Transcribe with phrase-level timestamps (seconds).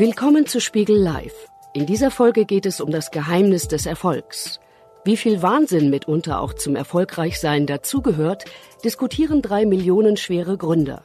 [0.00, 1.34] Willkommen zu Spiegel Live.
[1.72, 4.60] In dieser Folge geht es um das Geheimnis des Erfolgs.
[5.04, 8.44] Wie viel Wahnsinn mitunter auch zum Erfolgreichsein dazugehört,
[8.84, 11.02] diskutieren drei millionenschwere Gründer.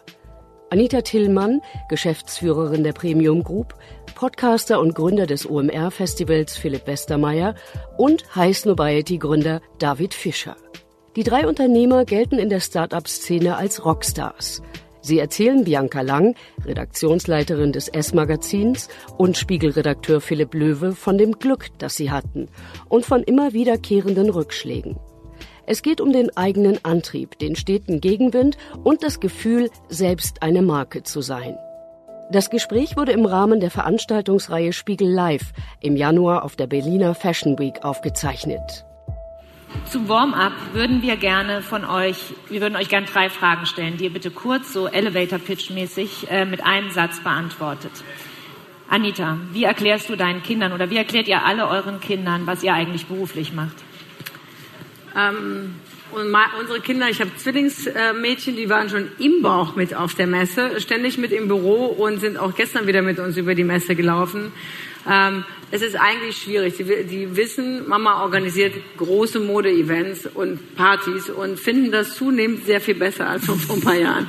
[0.70, 3.74] Anita Tillmann, Geschäftsführerin der Premium Group,
[4.14, 7.56] Podcaster und Gründer des OMR-Festivals Philipp Westermeier
[7.98, 10.56] und High Snobiety-Gründer David Fischer.
[11.16, 14.62] Die drei Unternehmer gelten in der Start-up-Szene als Rockstars.
[15.04, 16.34] Sie erzählen Bianca Lang,
[16.66, 22.48] Redaktionsleiterin des S-Magazins und Spiegelredakteur Philipp Löwe von dem Glück, das sie hatten
[22.88, 24.96] und von immer wiederkehrenden Rückschlägen.
[25.66, 31.04] Es geht um den eigenen Antrieb, den steten Gegenwind und das Gefühl, selbst eine Marke
[31.04, 31.58] zu sein.
[32.32, 35.52] Das Gespräch wurde im Rahmen der Veranstaltungsreihe Spiegel Live
[35.82, 38.86] im Januar auf der Berliner Fashion Week aufgezeichnet.
[39.90, 42.18] Zum Warm-up würden wir gerne von euch,
[42.50, 46.66] wir würden euch gerne drei Fragen stellen, die ihr bitte kurz, so Elevator-Pitch-mäßig, äh, mit
[46.66, 47.92] einem Satz beantwortet.
[48.90, 52.74] Anita, wie erklärst du deinen Kindern oder wie erklärt ihr alle euren Kindern, was ihr
[52.74, 53.76] eigentlich beruflich macht?
[55.16, 55.76] Ähm,
[56.12, 60.80] und unsere Kinder, ich habe Zwillingsmädchen, die waren schon im Bauch mit auf der Messe,
[60.80, 64.52] ständig mit im Büro und sind auch gestern wieder mit uns über die Messe gelaufen.
[65.10, 66.78] Ähm, es ist eigentlich schwierig.
[66.78, 72.96] Die, die wissen, Mama organisiert große Mode-Events und Partys und finden das zunehmend sehr viel
[72.96, 74.28] besser als vor ein paar Jahren.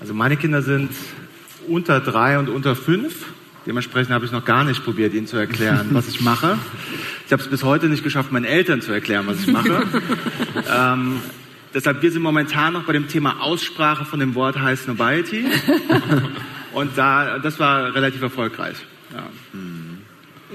[0.00, 0.90] Also meine Kinder sind
[1.68, 3.26] unter drei und unter fünf.
[3.66, 6.58] Dementsprechend habe ich noch gar nicht probiert, ihnen zu erklären, was ich mache.
[7.26, 9.82] Ich habe es bis heute nicht geschafft, meinen Eltern zu erklären, was ich mache.
[10.74, 11.20] ähm,
[11.74, 15.44] deshalb, wir sind momentan noch bei dem Thema Aussprache von dem Wort High Snobiety.
[16.72, 18.76] Und da, das war relativ erfolgreich.
[19.12, 19.26] Ja.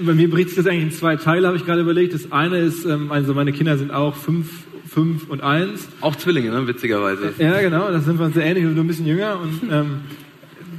[0.00, 2.14] Bei mir bricht sich das eigentlich in zwei Teile, habe ich gerade überlegt.
[2.14, 4.50] Das eine ist, ähm, also meine Kinder sind auch fünf,
[4.86, 5.88] fünf und eins.
[6.00, 6.66] Auch Zwillinge, ne?
[6.66, 7.32] witzigerweise.
[7.38, 9.40] Ja, genau, das sind wir uns sehr ähnlich, nur ein bisschen jünger.
[9.40, 10.00] Und ähm,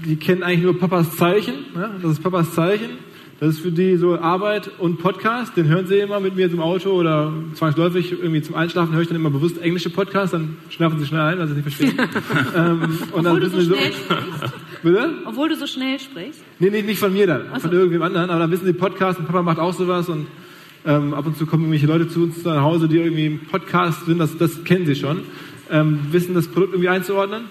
[0.06, 1.66] die kennen eigentlich nur Papas Zeichen.
[1.76, 1.96] Ja?
[2.02, 3.07] Das ist Papas Zeichen.
[3.40, 5.56] Das ist für die so Arbeit und Podcast.
[5.56, 9.08] Den hören sie immer mit mir zum Auto oder zwangsläufig irgendwie zum Einschlafen höre ich
[9.08, 12.00] dann immer bewusst englische Podcasts, dann schlafen sie schnell ein, weil sie nicht verstehen.
[12.56, 14.56] ähm, und dann Obwohl du so schnell so, sprichst?
[14.82, 15.14] Bitte?
[15.26, 16.44] Obwohl du so schnell sprichst?
[16.58, 17.60] Nee, nee, nicht von mir dann, so.
[17.60, 20.26] von irgendwem anderen, aber dann wissen sie Podcast und Papa macht auch sowas und
[20.88, 24.08] ähm, ab und zu kommen irgendwelche Leute zu uns nach Hause, die irgendwie im Podcast
[24.08, 25.22] sind, das, das kennen sie schon,
[25.70, 27.44] ähm, wissen das Produkt irgendwie einzuordnen.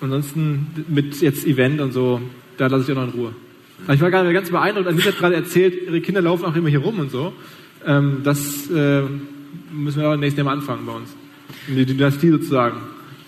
[0.00, 2.20] Ansonsten mit jetzt Event und so,
[2.56, 3.34] da lasse ich auch noch in Ruhe.
[3.92, 4.88] Ich war gerade ganz beeindruckt.
[4.88, 7.32] Anita hat gerade erzählt, ihre Kinder laufen auch immer hier rum und so.
[7.84, 9.02] Ähm, das äh,
[9.72, 11.14] müssen wir auch nächstes mal anfangen bei uns.
[11.68, 12.78] Um die Dynastie sozusagen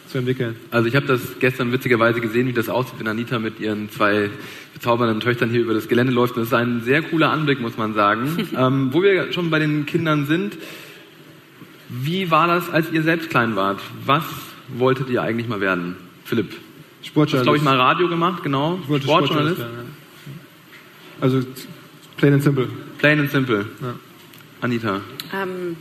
[0.09, 0.57] zu entwickeln.
[0.71, 4.31] Also ich habe das gestern witzigerweise gesehen, wie das aussieht, wenn Anita mit ihren zwei
[4.75, 6.37] bezaubernden Töchtern hier über das Gelände läuft.
[6.37, 8.49] das ist ein sehr cooler Anblick, muss man sagen.
[8.57, 10.57] ähm, wo wir schon bei den Kindern sind,
[11.89, 13.81] wie war das, als ihr selbst klein wart?
[14.05, 14.25] Was
[14.69, 15.97] wolltet ihr eigentlich mal werden?
[16.25, 16.53] Philipp?
[17.03, 17.35] Sportjournalist.
[17.35, 18.79] Hast, glaube ich, mal Radio gemacht, genau.
[18.85, 19.05] Sportjournalist.
[19.05, 19.59] Sportjournalist.
[19.61, 19.88] Ja, ja.
[21.21, 21.43] Also
[22.17, 22.69] plain and simple.
[22.99, 23.67] Plain and simple.
[23.81, 23.95] Ja.
[24.61, 25.01] Anita.
[25.33, 25.77] Ähm,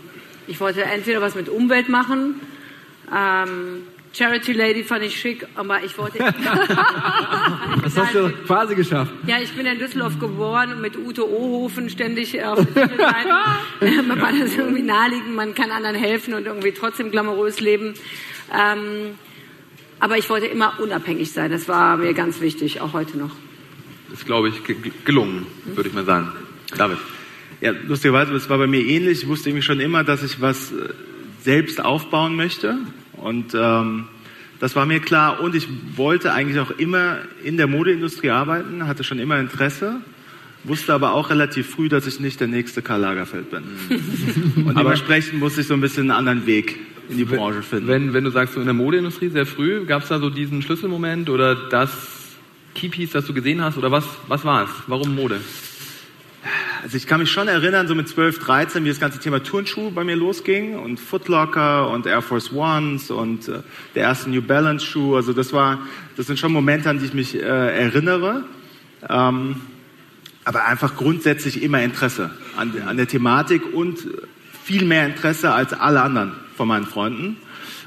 [0.48, 2.36] ich wollte entweder was mit Umwelt machen.
[3.16, 3.84] Ähm,
[4.14, 6.18] Charity Lady fand ich schick, aber ich wollte.
[7.84, 9.12] das hast du quasi geschafft.
[9.28, 14.04] Ja, ich bin in Düsseldorf geboren und mit Ute Ohofen ständig auf der Seite.
[14.08, 17.94] man kann das irgendwie naheliegen, man kann anderen helfen und irgendwie trotzdem glamourös leben.
[18.52, 19.16] Ähm,
[20.00, 21.52] aber ich wollte immer unabhängig sein.
[21.52, 23.32] Das war mir ganz wichtig, auch heute noch
[24.14, 24.56] ist, glaube ich,
[25.06, 25.46] gelungen,
[25.76, 26.32] würde ich mal sagen.
[26.76, 26.98] David.
[27.62, 29.24] Ja, lustigerweise, das war bei mir ähnlich.
[29.24, 30.90] Ich wusste irgendwie schon immer, dass ich was äh,
[31.42, 32.78] selbst aufbauen möchte.
[33.14, 34.06] Und ähm,
[34.60, 35.42] das war mir klar.
[35.42, 40.02] Und ich wollte eigentlich auch immer in der Modeindustrie arbeiten, hatte schon immer Interesse,
[40.64, 43.64] wusste aber auch relativ früh, dass ich nicht der nächste Karl Lagerfeld bin.
[44.66, 46.80] Und dementsprechend musste ich so ein bisschen einen anderen Weg
[47.10, 47.88] in die Branche finden.
[47.88, 50.62] Wenn, wenn du sagst, so in der Modeindustrie sehr früh, gab es da so diesen
[50.62, 52.17] Schlüsselmoment oder das
[52.78, 53.78] Keypiece, das du gesehen hast?
[53.78, 54.70] Oder was, was war es?
[54.86, 55.42] Warum Mode?
[56.84, 59.90] Also ich kann mich schon erinnern, so mit 12, 13, wie das ganze Thema Turnschuh
[59.90, 63.62] bei mir losging und Footlocker und Air Force Ones und äh,
[63.96, 65.16] der erste New Balance Schuh.
[65.16, 65.80] Also das war,
[66.16, 68.44] das sind schon Momente, an die ich mich äh, erinnere.
[69.10, 69.62] Ähm,
[70.46, 74.08] aber einfach grundsätzlich immer Interesse an, an der Thematik und
[74.64, 77.38] viel mehr Interesse als alle anderen von meinen Freunden.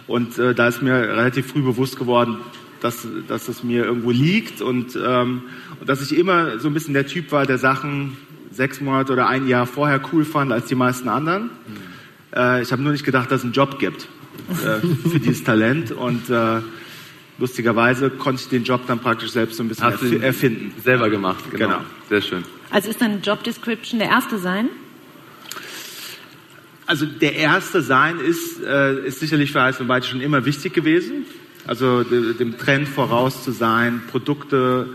[0.06, 2.38] Und äh, da ist mir relativ früh bewusst geworden,
[2.80, 5.42] dass, dass es mir irgendwo liegt und, ähm,
[5.78, 8.16] und dass ich immer so ein bisschen der Typ war, der Sachen
[8.50, 11.44] sechs Monate oder ein Jahr vorher cool fand als die meisten anderen.
[11.44, 11.50] Mhm.
[12.34, 14.08] Äh, ich habe nur nicht gedacht, dass es einen Job gibt
[14.50, 16.60] äh, für dieses Talent und äh,
[17.38, 20.72] lustigerweise konnte ich den Job dann praktisch selbst so ein bisschen Hast erf erfinden.
[20.82, 21.66] Selber gemacht, genau.
[21.66, 21.80] genau.
[22.08, 22.44] Sehr schön.
[22.70, 24.68] Also ist deine Job Description der erste sein?
[26.86, 30.72] Also der erste sein ist, äh, ist sicherlich für Heiß und Weit schon immer wichtig
[30.74, 31.24] gewesen.
[31.70, 34.88] Also dem Trend voraus zu sein, Produkte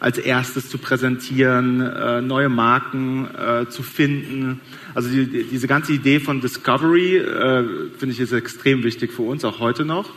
[0.00, 4.60] als erstes zu präsentieren, äh, neue Marken äh, zu finden.
[4.94, 7.64] Also die, die, diese ganze Idee von Discovery äh,
[7.96, 10.10] finde ich ist extrem wichtig für uns, auch heute noch.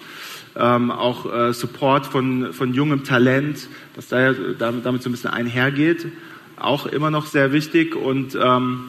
[0.57, 6.07] Ähm, auch Support von, von jungem Talent, was da damit so ein bisschen einhergeht,
[6.57, 8.83] auch immer noch sehr wichtig und ähm,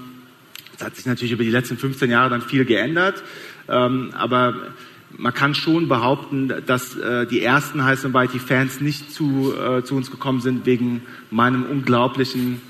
[0.77, 3.23] es hat sich natürlich über die letzten 15 Jahre dann viel geändert,
[3.69, 4.75] ähm, aber
[5.17, 9.95] man kann schon behaupten, dass äh, die ersten High Society Fans nicht zu, äh, zu
[9.97, 12.61] uns gekommen sind wegen meinem unglaublichen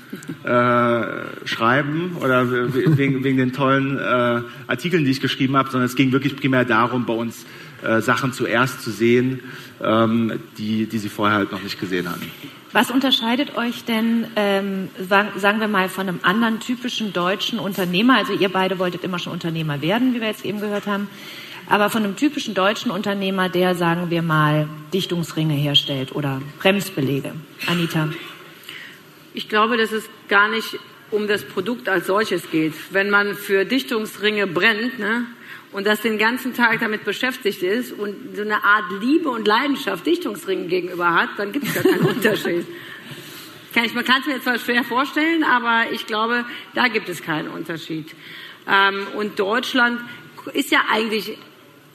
[0.43, 0.47] äh,
[1.45, 6.11] Schreiben oder wegen, wegen den tollen äh, Artikeln, die ich geschrieben habe, sondern es ging
[6.11, 7.45] wirklich primär darum, bei uns
[7.83, 9.41] äh, Sachen zuerst zu sehen,
[9.81, 12.31] ähm, die, die sie vorher halt noch nicht gesehen hatten.
[12.71, 18.17] Was unterscheidet euch denn, ähm, sagen wir mal, von einem anderen typischen deutschen Unternehmer?
[18.17, 21.07] Also ihr beide wolltet immer schon Unternehmer werden, wie wir jetzt eben gehört haben.
[21.67, 27.33] Aber von einem typischen deutschen Unternehmer, der, sagen wir mal, Dichtungsringe herstellt oder Bremsbelege.
[27.67, 28.09] Anita.
[29.33, 30.79] Ich glaube, dass es gar nicht
[31.11, 32.73] um das Produkt als solches geht.
[32.91, 35.25] Wenn man für Dichtungsringe brennt ne,
[35.71, 40.05] und das den ganzen Tag damit beschäftigt ist und so eine Art Liebe und Leidenschaft
[40.05, 42.65] Dichtungsringen gegenüber hat, dann gibt es gar keinen Unterschied.
[43.73, 47.21] Kann ich, man kann es mir zwar schwer vorstellen, aber ich glaube, da gibt es
[47.21, 48.15] keinen Unterschied.
[48.67, 49.99] Ähm, und Deutschland
[50.53, 51.37] ist ja eigentlich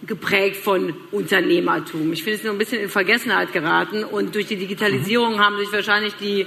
[0.06, 2.12] geprägt von Unternehmertum.
[2.12, 5.72] Ich finde es nur ein bisschen in Vergessenheit geraten und durch die Digitalisierung haben sich
[5.72, 6.46] wahrscheinlich die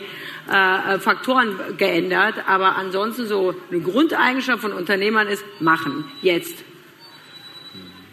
[0.50, 2.36] äh, Faktoren geändert.
[2.48, 6.64] Aber ansonsten so eine Grundeigenschaft von Unternehmern ist machen, jetzt.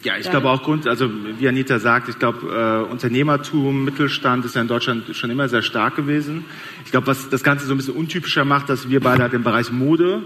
[0.02, 4.54] Ja, ich glaube auch Grund, also wie Anita sagt, ich glaube äh, Unternehmertum, Mittelstand ist
[4.54, 6.46] ja in Deutschland schon immer sehr stark gewesen.
[6.86, 9.42] Ich glaube, was das Ganze so ein bisschen untypischer macht, dass wir beide halt im
[9.42, 10.22] Bereich Mode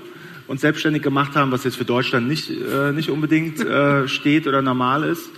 [0.46, 4.62] uns selbstständig gemacht haben, was jetzt für Deutschland nicht, äh, nicht unbedingt äh, steht oder
[4.62, 5.30] normal ist.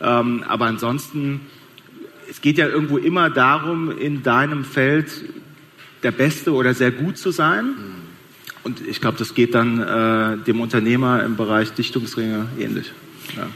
[0.00, 1.40] Ähm, aber ansonsten,
[2.30, 5.10] es geht ja irgendwo immer darum, in deinem Feld
[6.02, 7.74] der Beste oder sehr gut zu sein.
[8.62, 12.92] Und ich glaube, das geht dann äh, dem Unternehmer im Bereich Dichtungsringe ähnlich.
[13.36, 13.46] Ja.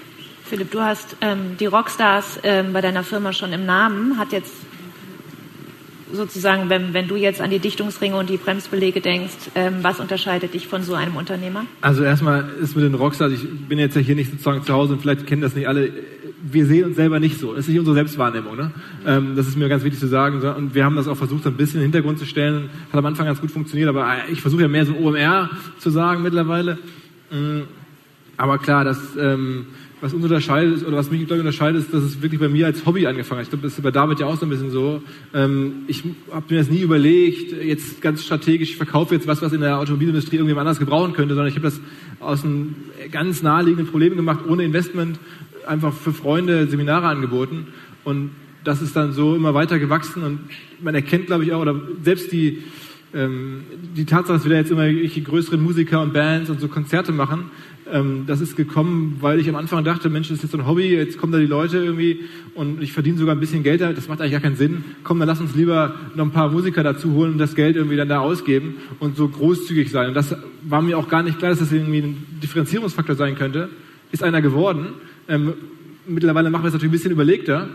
[0.44, 4.18] Philipp, du hast ähm, die Rockstars ähm, bei deiner Firma schon im Namen.
[4.18, 4.54] Hat jetzt
[6.12, 10.54] sozusagen, wenn, wenn du jetzt an die Dichtungsringe und die Bremsbelege denkst, ähm, was unterscheidet
[10.54, 11.64] dich von so einem Unternehmer?
[11.80, 14.94] Also erstmal ist mit den Rockstars, ich bin jetzt ja hier nicht sozusagen zu Hause
[14.94, 15.92] und vielleicht kennen das nicht alle,
[16.42, 17.52] wir sehen uns selber nicht so.
[17.52, 18.56] Das ist nicht unsere Selbstwahrnehmung.
[18.56, 18.70] Ne?
[19.06, 20.40] Ähm, das ist mir ganz wichtig zu sagen.
[20.40, 22.70] Und wir haben das auch versucht, ein bisschen in den Hintergrund zu stellen.
[22.92, 26.22] Hat am Anfang ganz gut funktioniert, aber ich versuche ja mehr so OMR zu sagen
[26.22, 26.78] mittlerweile.
[27.30, 27.62] Mm,
[28.36, 28.98] aber klar, das...
[29.18, 29.66] Ähm,
[30.00, 32.66] was uns unterscheidet, oder was mich glaube ich unterscheidet, ist, dass es wirklich bei mir
[32.66, 33.46] als Hobby angefangen hat.
[33.46, 35.02] Ich glaube, das ist bei David ja auch so ein bisschen so.
[35.34, 39.52] Ähm, ich habe mir das nie überlegt, jetzt ganz strategisch, ich verkaufe jetzt was, was
[39.52, 41.80] in der Automobilindustrie irgendjemand anders gebrauchen könnte, sondern ich habe das
[42.20, 42.76] aus einem
[43.10, 45.18] ganz naheliegenden Problem gemacht, ohne Investment,
[45.66, 47.66] einfach für Freunde Seminare angeboten.
[48.04, 48.30] Und
[48.64, 50.40] das ist dann so immer weiter gewachsen und
[50.80, 52.62] man erkennt, glaube ich, auch, oder selbst die,
[53.14, 53.62] ähm,
[53.96, 57.50] die Tatsache, dass wir da jetzt immer größere Musiker und Bands und so Konzerte machen,
[57.92, 60.66] ähm, das ist gekommen, weil ich am Anfang dachte, Mensch, das ist jetzt so ein
[60.66, 62.20] Hobby, jetzt kommen da die Leute irgendwie
[62.54, 64.84] und ich verdiene sogar ein bisschen Geld da, das macht eigentlich gar keinen Sinn.
[65.04, 67.96] Komm, dann lass uns lieber noch ein paar Musiker dazu holen und das Geld irgendwie
[67.96, 70.08] dann da ausgeben und so großzügig sein.
[70.08, 73.70] Und das war mir auch gar nicht klar, dass das irgendwie ein Differenzierungsfaktor sein könnte.
[74.12, 74.88] Ist einer geworden.
[75.28, 75.54] Ähm,
[76.06, 77.68] mittlerweile machen wir es natürlich ein bisschen überlegter,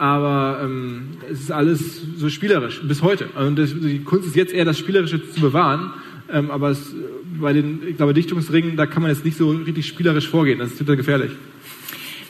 [0.00, 3.26] aber ähm, es ist alles so spielerisch bis heute.
[3.38, 5.92] Und das, die Kunst ist jetzt eher das Spielerische zu bewahren,
[6.32, 6.94] ähm, aber es
[7.38, 10.58] bei den, ich glaube, Dichtungsringen, da kann man jetzt nicht so richtig spielerisch vorgehen.
[10.58, 11.32] Das ist total gefährlich.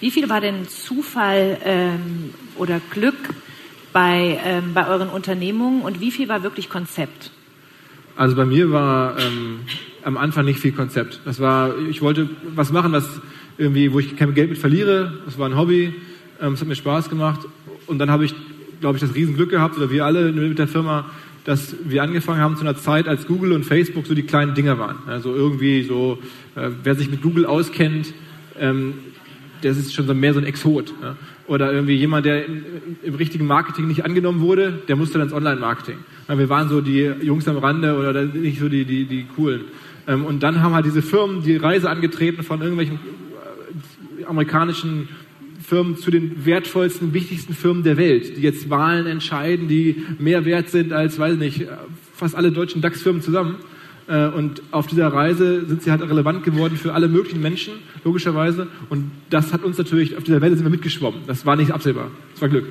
[0.00, 3.14] Wie viel war denn Zufall ähm, oder Glück
[3.92, 7.30] bei, ähm, bei euren Unternehmungen und wie viel war wirklich Konzept?
[8.16, 9.61] Also bei mir war ähm,
[10.02, 11.21] am Anfang nicht viel Konzept.
[11.25, 13.21] Das war, ich wollte was machen, was
[13.59, 15.21] irgendwie, wo ich kein Geld mit verliere.
[15.25, 15.95] Das war ein Hobby.
[16.40, 17.40] Ähm, es hat mir Spaß gemacht.
[17.90, 18.35] Und dann habe ich,
[18.80, 21.11] glaube ich, das Riesenglück gehabt, oder wir alle mit der Firma,
[21.44, 24.78] dass wir angefangen haben zu einer Zeit, als Google und Facebook so die kleinen Dinger
[24.78, 24.97] waren.
[25.06, 26.18] Also irgendwie so,
[26.54, 28.14] äh, wer sich mit Google auskennt,
[28.59, 28.94] ähm,
[29.62, 30.94] das ist schon so mehr so ein Exot.
[31.02, 31.16] Ja?
[31.47, 32.62] Oder irgendwie jemand, der im,
[33.02, 35.97] im, richtigen Marketing nicht angenommen wurde, der musste dann ins Online-Marketing.
[36.28, 39.62] Wir waren so die Jungs am Rande oder nicht so die, die, die coolen.
[40.06, 43.00] Ähm, und dann haben halt diese Firmen die Reise angetreten von irgendwelchen
[44.20, 45.09] äh, amerikanischen
[45.71, 50.69] Firmen zu den wertvollsten, wichtigsten Firmen der Welt, die jetzt Wahlen entscheiden, die mehr wert
[50.69, 51.65] sind als, weiß nicht,
[52.12, 53.55] fast alle deutschen DAX-Firmen zusammen.
[54.09, 58.67] Äh, und auf dieser Reise sind sie halt relevant geworden für alle möglichen Menschen, logischerweise.
[58.89, 61.21] Und das hat uns natürlich, auf dieser Welle sind wir mitgeschwommen.
[61.29, 62.11] Das war nicht absehbar.
[62.33, 62.67] Das war Glück.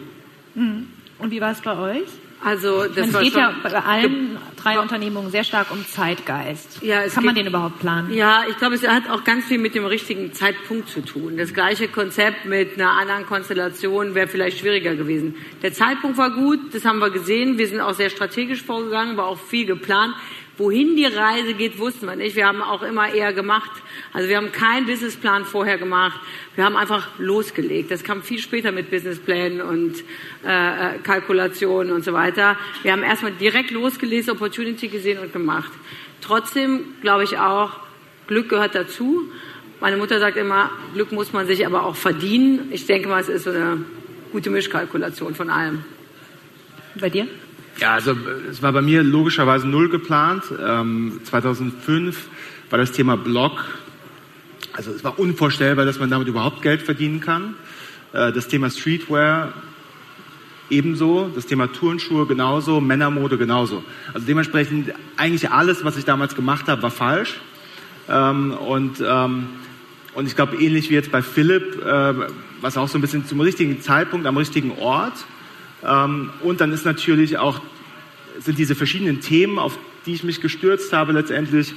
[0.56, 0.88] Mhm.
[1.20, 2.08] Und wie war es bei euch?
[2.43, 6.81] Also das es war geht ja bei allen drei Unternehmungen sehr stark um Zeitgeist.
[6.81, 8.13] Ja, es Kann man den überhaupt planen?
[8.13, 11.38] Ja, ich glaube, es hat auch ganz viel mit dem richtigen Zeitpunkt zu tun.
[11.38, 15.36] Das gleiche Konzept mit einer anderen Konstellation wäre vielleicht schwieriger gewesen.
[15.62, 17.58] Der Zeitpunkt war gut, das haben wir gesehen.
[17.58, 20.15] Wir sind auch sehr strategisch vorgegangen, war auch viel geplant.
[20.59, 22.35] Wohin die Reise geht, wussten wir nicht.
[22.35, 23.71] Wir haben auch immer eher gemacht.
[24.11, 26.19] Also wir haben keinen Businessplan vorher gemacht.
[26.55, 27.91] Wir haben einfach losgelegt.
[27.91, 30.03] Das kam viel später mit Businessplänen und
[30.45, 32.57] äh, äh, Kalkulationen und so weiter.
[32.83, 35.71] Wir haben erstmal direkt losgelegt, Opportunity gesehen und gemacht.
[36.19, 37.71] Trotzdem glaube ich auch,
[38.27, 39.31] Glück gehört dazu.
[39.79, 42.67] Meine Mutter sagt immer, Glück muss man sich aber auch verdienen.
[42.71, 43.85] Ich denke mal, es ist so eine
[44.33, 45.85] gute Mischkalkulation von allem.
[46.99, 47.29] Bei dir?
[47.79, 48.13] Ja, also
[48.50, 50.43] es war bei mir logischerweise null geplant.
[50.62, 52.27] Ähm, 2005
[52.69, 53.63] war das Thema Blog.
[54.74, 57.55] Also es war unvorstellbar, dass man damit überhaupt Geld verdienen kann.
[58.12, 59.53] Äh, das Thema Streetwear
[60.69, 63.83] ebenso, das Thema Turnschuhe genauso, Männermode genauso.
[64.13, 67.39] Also dementsprechend eigentlich alles, was ich damals gemacht habe, war falsch.
[68.09, 69.48] Ähm, und, ähm,
[70.15, 72.13] und ich glaube, ähnlich wie jetzt bei Philipp, äh,
[72.59, 75.13] was auch so ein bisschen zum richtigen Zeitpunkt am richtigen Ort.
[75.86, 77.62] Ähm, und dann ist natürlich auch,
[78.39, 81.74] sind diese verschiedenen Themen, auf die ich mich gestürzt habe, letztendlich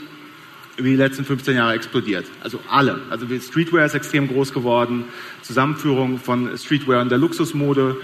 [0.76, 2.26] über die letzten 15 Jahre explodiert.
[2.42, 3.00] Also alle.
[3.10, 5.04] Also Streetwear ist extrem groß geworden.
[5.42, 7.96] Zusammenführung von Streetwear und der Luxusmode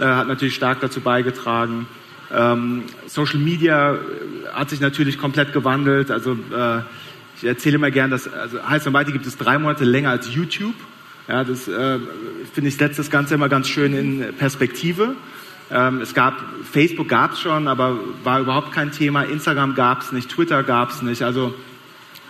[0.00, 1.86] äh, hat natürlich stark dazu beigetragen.
[2.34, 3.98] Ähm, Social Media äh,
[4.52, 6.10] hat sich natürlich komplett gewandelt.
[6.10, 6.80] Also äh,
[7.36, 10.34] ich erzähle immer gern, dass also Heiß und Weite gibt es drei Monate länger als
[10.34, 10.74] YouTube.
[11.28, 11.98] Ja, das äh,
[12.52, 15.14] finde ich setzt das Ganze immer ganz schön in Perspektive.
[15.70, 19.22] Ähm, es gab Facebook gab es schon, aber war überhaupt kein Thema.
[19.24, 21.22] Instagram gab es nicht, Twitter gab es nicht.
[21.22, 21.54] Also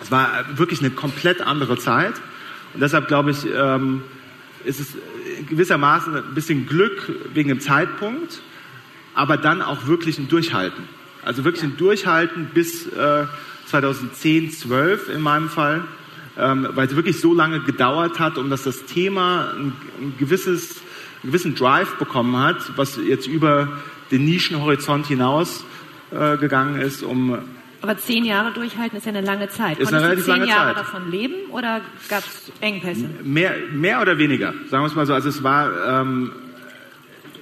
[0.01, 2.13] es war wirklich eine komplett andere Zeit.
[2.73, 4.03] Und deshalb glaube ich, ähm,
[4.65, 4.95] ist es
[5.49, 8.41] gewissermaßen ein bisschen Glück wegen dem Zeitpunkt,
[9.13, 10.83] aber dann auch wirklich ein Durchhalten.
[11.23, 13.25] Also wirklich ein Durchhalten bis äh,
[13.67, 15.83] 2010, 12 in meinem Fall,
[16.37, 20.81] ähm, weil es wirklich so lange gedauert hat, um dass das Thema ein, ein gewisses,
[21.23, 23.69] einen gewissen Drive bekommen hat, was jetzt über
[24.11, 25.65] den Nischenhorizont hinaus
[26.11, 27.37] äh, gegangen ist, um
[27.81, 29.79] Aber zehn Jahre durchhalten ist ja eine lange Zeit.
[29.79, 30.83] Ist eine Konntest du relativ zehn lange Jahre Zeit.
[30.83, 33.09] davon leben oder gab es Engpässe?
[33.23, 35.13] Mehr, mehr oder weniger, sagen wir es mal so.
[35.13, 36.31] Also es war, ähm,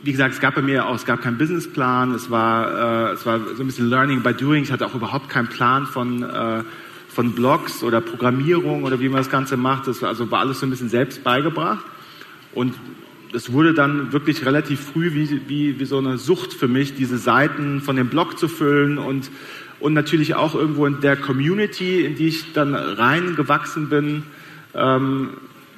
[0.04, 3.26] wie gesagt, es gab bei mir auch, es gab keinen Businessplan, es war, äh, es
[3.26, 4.64] war so ein bisschen Learning by Doing.
[4.64, 6.64] Ich hatte auch überhaupt keinen Plan von, äh,
[7.08, 9.88] von Blogs oder Programmierung oder wie man das Ganze macht.
[9.88, 11.86] Das war, also war alles so ein bisschen selbst beigebracht.
[12.54, 12.74] Und
[13.36, 17.18] es wurde dann wirklich relativ früh wie, wie, wie so eine Sucht für mich, diese
[17.18, 19.30] Seiten von dem Blog zu füllen und,
[19.80, 24.24] und natürlich auch irgendwo in der Community, in die ich dann reingewachsen bin,
[24.74, 25.32] ähm,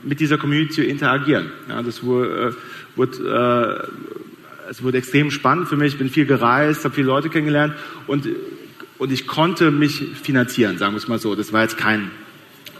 [0.03, 1.51] mit dieser Community zu interagieren.
[1.67, 3.89] Ja, das wurde, äh, wurde,
[4.67, 5.93] äh, es wurde extrem spannend für mich.
[5.93, 7.73] Ich bin viel gereist, habe viele Leute kennengelernt
[8.05, 8.27] und,
[8.99, 11.33] und ich konnte mich finanzieren, sagen wir es mal so.
[11.33, 12.11] Das war jetzt kein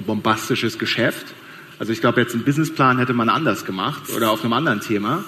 [0.05, 1.33] bombastisches Geschäft.
[1.79, 5.23] Also ich glaube, jetzt einen Businessplan hätte man anders gemacht oder auf einem anderen Thema.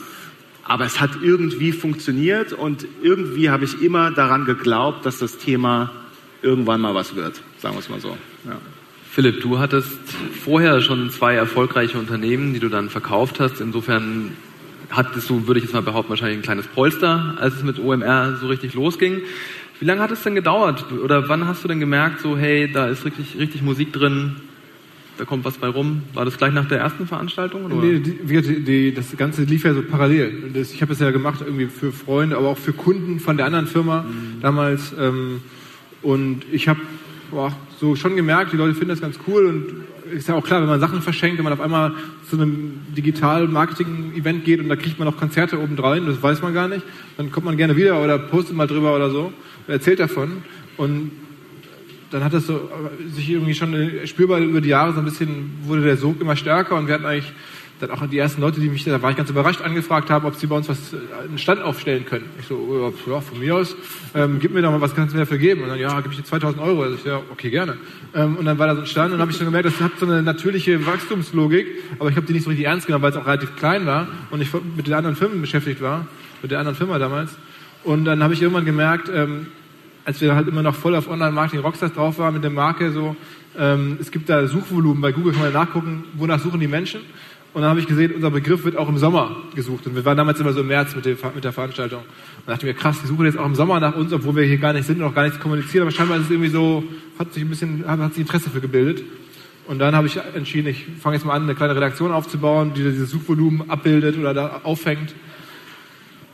[0.63, 5.91] Aber es hat irgendwie funktioniert und irgendwie habe ich immer daran geglaubt, dass das Thema
[6.41, 7.41] irgendwann mal was wird.
[7.58, 8.18] Sagen wir es mal so.
[8.46, 8.58] Ja.
[9.12, 9.98] Philipp, du hattest
[10.44, 13.60] vorher schon zwei erfolgreiche Unternehmen, die du dann verkauft hast.
[13.60, 14.34] Insofern
[14.91, 18.38] hattest du, würde ich jetzt mal behaupten, wahrscheinlich ein kleines Polster, als es mit OMR
[18.39, 19.22] so richtig losging.
[19.79, 20.86] Wie lange hat es denn gedauert?
[20.91, 24.36] Oder wann hast du denn gemerkt, so hey, da ist richtig, richtig Musik drin,
[25.20, 26.04] da kommt was bei rum?
[26.14, 27.66] War das gleich nach der ersten Veranstaltung?
[27.66, 27.76] Oder?
[27.76, 30.52] Nee, die, die, die, das Ganze lief ja so parallel.
[30.54, 33.46] Das, ich habe es ja gemacht irgendwie für Freunde, aber auch für Kunden von der
[33.46, 34.06] anderen Firma
[34.42, 34.94] damals.
[34.98, 35.42] Ähm,
[36.02, 36.80] und ich habe
[37.80, 39.46] so schon gemerkt, die Leute finden das ganz cool.
[39.46, 39.66] Und
[40.16, 41.94] ist ja auch klar, wenn man Sachen verschenkt, wenn man auf einmal
[42.30, 46.68] zu einem Digital-Marketing-Event geht und da kriegt man noch Konzerte obendrein, das weiß man gar
[46.68, 46.84] nicht,
[47.18, 49.34] dann kommt man gerne wieder oder postet mal drüber oder so
[49.68, 50.44] und erzählt davon.
[50.78, 51.12] Und
[52.10, 55.06] dann hat das so äh, sich irgendwie schon äh, spürbar über die Jahre so ein
[55.06, 57.32] bisschen, wurde der Sog immer stärker und wir hatten eigentlich
[57.80, 60.36] dann auch die ersten Leute, die mich, da war ich ganz überrascht, angefragt haben, ob
[60.36, 60.98] sie bei uns was, äh,
[61.28, 62.25] einen Stand aufstellen können.
[62.39, 63.75] Ich so, ja, von mir aus,
[64.13, 65.63] ähm, gib mir doch mal, was kannst du mir dafür geben?
[65.63, 66.84] Und dann, ja, gib ich dir 2000 Euro.
[66.84, 67.78] Also ich, ja, okay, gerne.
[68.13, 69.80] Ähm, und dann war da so ein Stand und dann habe ich schon gemerkt, das
[69.80, 71.68] hat so eine natürliche Wachstumslogik,
[72.00, 74.08] aber ich habe die nicht so richtig ernst genommen, weil es auch relativ klein war
[74.32, 76.08] und ich mit den anderen Firmen beschäftigt war,
[76.42, 77.32] mit der anderen Firma damals.
[77.84, 79.48] Und dann habe ich irgendwann gemerkt, ähm,
[80.06, 83.15] als wir halt immer noch voll auf Online-Marketing Rockstars drauf waren mit der Marke so,
[83.58, 87.01] ähm, es gibt da Suchvolumen, bei Google kann man nachgucken, wonach suchen die Menschen.
[87.51, 89.88] Und dann habe ich gesehen, unser Begriff wird auch im Sommer gesucht.
[89.88, 92.01] Und wir waren damals immer so im März mit, dem, mit der Veranstaltung.
[92.01, 94.60] Und dachte mir, krass, die suchen jetzt auch im Sommer nach uns, obwohl wir hier
[94.60, 95.82] gar nicht sind und auch gar nichts kommunizieren.
[95.82, 96.84] Aber scheinbar ist es irgendwie so,
[97.18, 99.03] hat sich ein bisschen, hat, hat sich Interesse für gebildet.
[99.68, 102.84] Und dann habe ich entschieden, ich fange jetzt mal an, eine kleine Redaktion aufzubauen, die
[102.84, 105.15] dieses Suchvolumen abbildet oder da auffängt.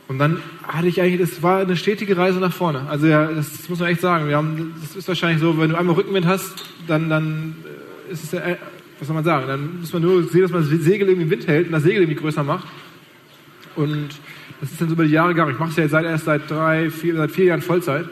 [0.08, 2.82] Und dann hatte ich eigentlich, das war eine stetige Reise nach vorne.
[2.88, 4.28] Also ja, das muss man echt sagen.
[4.28, 7.56] Wir haben, das ist wahrscheinlich so, wenn du einmal Rückenwind hast, dann, dann
[8.08, 8.56] äh, ist es äh,
[8.98, 11.30] was soll man sagen, dann muss man nur sehen, dass man das Segel irgendwie im
[11.30, 12.66] Wind hält und das Segel irgendwie größer macht.
[13.74, 14.08] Und
[14.60, 15.52] das ist dann so über die Jahre gegangen.
[15.52, 18.06] Ich mache es ja seit erst seit drei, vier, seit vier Jahren Vollzeit.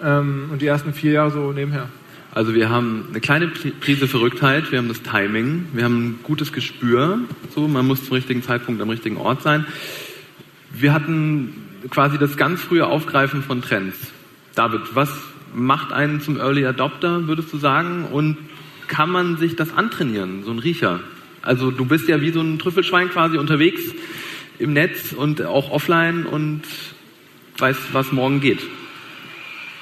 [0.00, 1.88] Ähm, und die ersten vier Jahre so nebenher.
[2.32, 6.52] Also wir haben eine kleine Prise Verrücktheit, wir haben das Timing, wir haben ein gutes
[6.52, 7.18] Gespür.
[7.52, 9.66] So, man muss zum richtigen Zeitpunkt am richtigen Ort sein.
[10.80, 11.54] Wir hatten
[11.90, 13.96] quasi das ganz frühe Aufgreifen von Trends.
[14.54, 15.10] David, was
[15.52, 18.04] macht einen zum Early Adopter, würdest du sagen?
[18.04, 18.36] Und
[18.86, 21.00] kann man sich das antrainieren, so ein Riecher?
[21.42, 23.80] Also du bist ja wie so ein Trüffelschwein quasi unterwegs
[24.60, 26.62] im Netz und auch offline und
[27.58, 28.60] weißt, was morgen geht.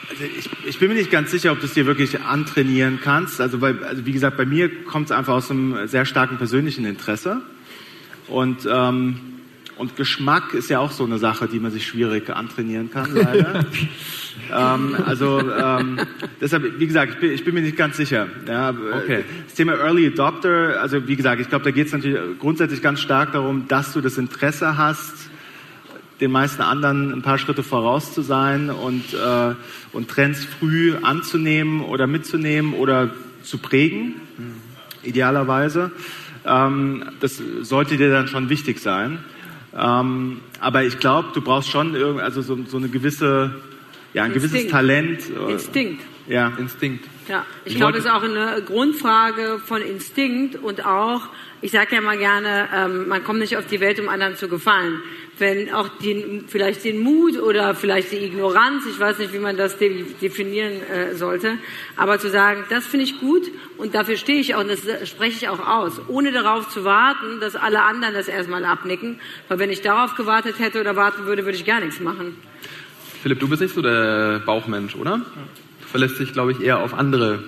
[0.08, 3.40] Also ich, ich, bin mir nicht ganz sicher, ob du es dir wirklich antrainieren kannst.
[3.40, 6.86] Also, weil, also wie gesagt, bei mir kommt es einfach aus einem sehr starken persönlichen
[6.86, 7.42] Interesse.
[8.28, 9.35] Und ähm,
[9.76, 13.66] und Geschmack ist ja auch so eine Sache, die man sich schwierig antrainieren kann, leider.
[14.54, 16.00] ähm, also ähm,
[16.40, 18.26] deshalb, wie gesagt, ich bin, ich bin, mir nicht ganz sicher.
[18.48, 19.24] Ja, okay.
[19.44, 23.00] Das Thema Early Adopter, also wie gesagt, ich glaube, da geht es natürlich grundsätzlich ganz
[23.00, 25.30] stark darum, dass du das Interesse hast,
[26.22, 29.54] den meisten anderen ein paar Schritte voraus zu sein und, äh,
[29.92, 33.10] und Trends früh anzunehmen oder mitzunehmen oder
[33.42, 34.54] zu prägen, mhm.
[35.02, 35.90] idealerweise.
[36.46, 39.18] Ähm, das sollte dir dann schon wichtig sein.
[39.76, 43.54] Ähm, aber ich glaube, du brauchst schon irgendwie, also so, so, eine gewisse,
[44.14, 44.52] ja, ein Instinkt.
[44.52, 45.20] gewisses Talent.
[45.30, 46.02] Äh, Instinkt.
[46.26, 47.04] Ja, Instinkt.
[47.28, 51.22] Ja, ich, ich glaube, es ist auch eine Grundfrage von Instinkt und auch,
[51.60, 54.48] ich sage ja mal gerne, ähm, man kommt nicht auf die Welt, um anderen zu
[54.48, 55.00] gefallen
[55.38, 59.56] wenn auch den, vielleicht den Mut oder vielleicht die Ignoranz, ich weiß nicht, wie man
[59.56, 61.58] das definieren äh, sollte,
[61.96, 63.42] aber zu sagen, das finde ich gut
[63.76, 67.40] und dafür stehe ich auch und das spreche ich auch aus, ohne darauf zu warten,
[67.40, 71.44] dass alle anderen das erstmal abnicken, weil wenn ich darauf gewartet hätte oder warten würde,
[71.44, 72.36] würde ich gar nichts machen.
[73.22, 75.18] Philipp, du bist nicht so der Bauchmensch, oder?
[75.18, 77.42] Du verlässt dich, glaube ich, eher auf andere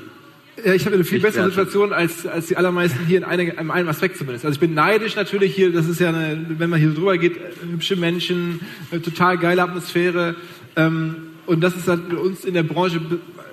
[0.64, 3.70] ja, ich habe eine viel bessere Situation als, als die allermeisten hier in, eine, in
[3.70, 4.44] einem Aspekt zumindest.
[4.44, 7.38] Also ich bin neidisch natürlich hier, das ist ja, eine, wenn man hier drüber geht,
[7.70, 8.60] hübsche Menschen,
[9.02, 10.36] total geile Atmosphäre.
[10.76, 13.00] Ähm, und das ist dann bei uns in der Branche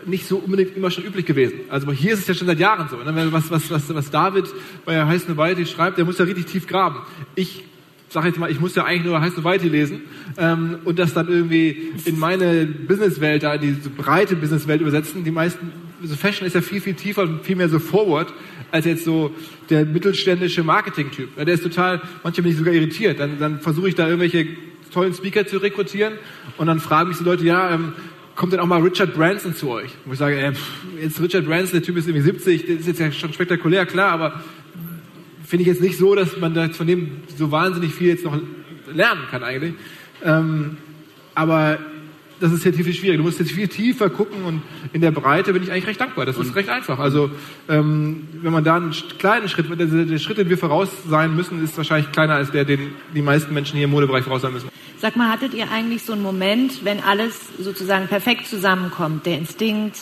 [0.05, 1.61] nicht so unbedingt immer schon üblich gewesen.
[1.69, 2.97] Also hier ist es ja schon seit Jahren so.
[2.97, 3.27] Ne?
[3.31, 4.45] Was, was, was, was David
[4.85, 6.99] bei Heiß Novalti schreibt, der muss ja richtig tief graben.
[7.35, 7.63] Ich
[8.09, 10.01] sage jetzt mal, ich muss ja eigentlich nur Heiß Novalti lesen
[10.37, 15.23] ähm, und das dann irgendwie in meine Businesswelt, da in diese breite Businesswelt übersetzen.
[15.23, 15.71] Die meisten
[16.03, 18.33] so Fashion ist ja viel, viel tiefer und viel mehr so forward
[18.71, 19.31] als jetzt so
[19.69, 21.37] der mittelständische Marketing-Typ.
[21.37, 23.19] Ja, der ist total, manchmal bin ich sogar irritiert.
[23.19, 24.47] Dann, dann versuche ich da irgendwelche
[24.91, 26.13] tollen Speaker zu rekrutieren
[26.57, 27.93] und dann fragen mich so Leute, ja, ähm,
[28.35, 29.91] kommt denn auch mal Richard Branson zu euch?
[30.05, 30.53] Wo ich sage, äh,
[31.01, 34.11] jetzt Richard Branson, der Typ ist irgendwie 70, der ist jetzt ja schon spektakulär, klar,
[34.11, 34.41] aber
[35.45, 38.37] finde ich jetzt nicht so, dass man da von dem so wahnsinnig viel jetzt noch
[38.93, 39.73] lernen kann eigentlich.
[40.23, 40.77] Ähm,
[41.33, 41.79] aber
[42.39, 43.17] das ist jetzt viel schwierig.
[43.17, 44.61] Du musst jetzt viel tiefer gucken und
[44.93, 46.25] in der Breite bin ich eigentlich recht dankbar.
[46.25, 46.99] Das ist recht einfach.
[46.99, 47.31] Also
[47.69, 51.63] ähm, wenn man da einen kleinen Schritt, der, der Schritt, den wir voraus sein müssen,
[51.63, 54.69] ist wahrscheinlich kleiner als der, den die meisten Menschen hier im Modebereich voraus sein müssen.
[54.97, 59.97] Sag mal, hattet ihr eigentlich so einen Moment, wenn alles sozusagen perfekt zusammenkommt, der Instinkt,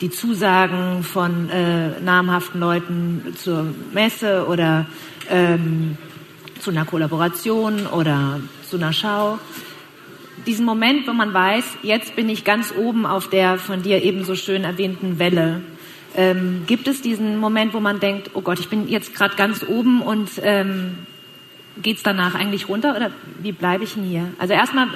[0.00, 4.86] die Zusagen von äh, namhaften Leuten zur Messe oder
[5.30, 5.96] ähm,
[6.60, 9.38] zu einer Kollaboration oder zu einer Schau?
[10.46, 14.24] Diesen Moment, wo man weiß, jetzt bin ich ganz oben auf der von dir eben
[14.24, 15.62] so schön erwähnten Welle.
[16.16, 19.64] Ähm, gibt es diesen Moment, wo man denkt, oh Gott, ich bin jetzt gerade ganz
[19.66, 20.98] oben und ähm,
[21.82, 24.32] geht es danach eigentlich runter oder wie bleibe ich denn hier?
[24.38, 24.88] Also erstmal,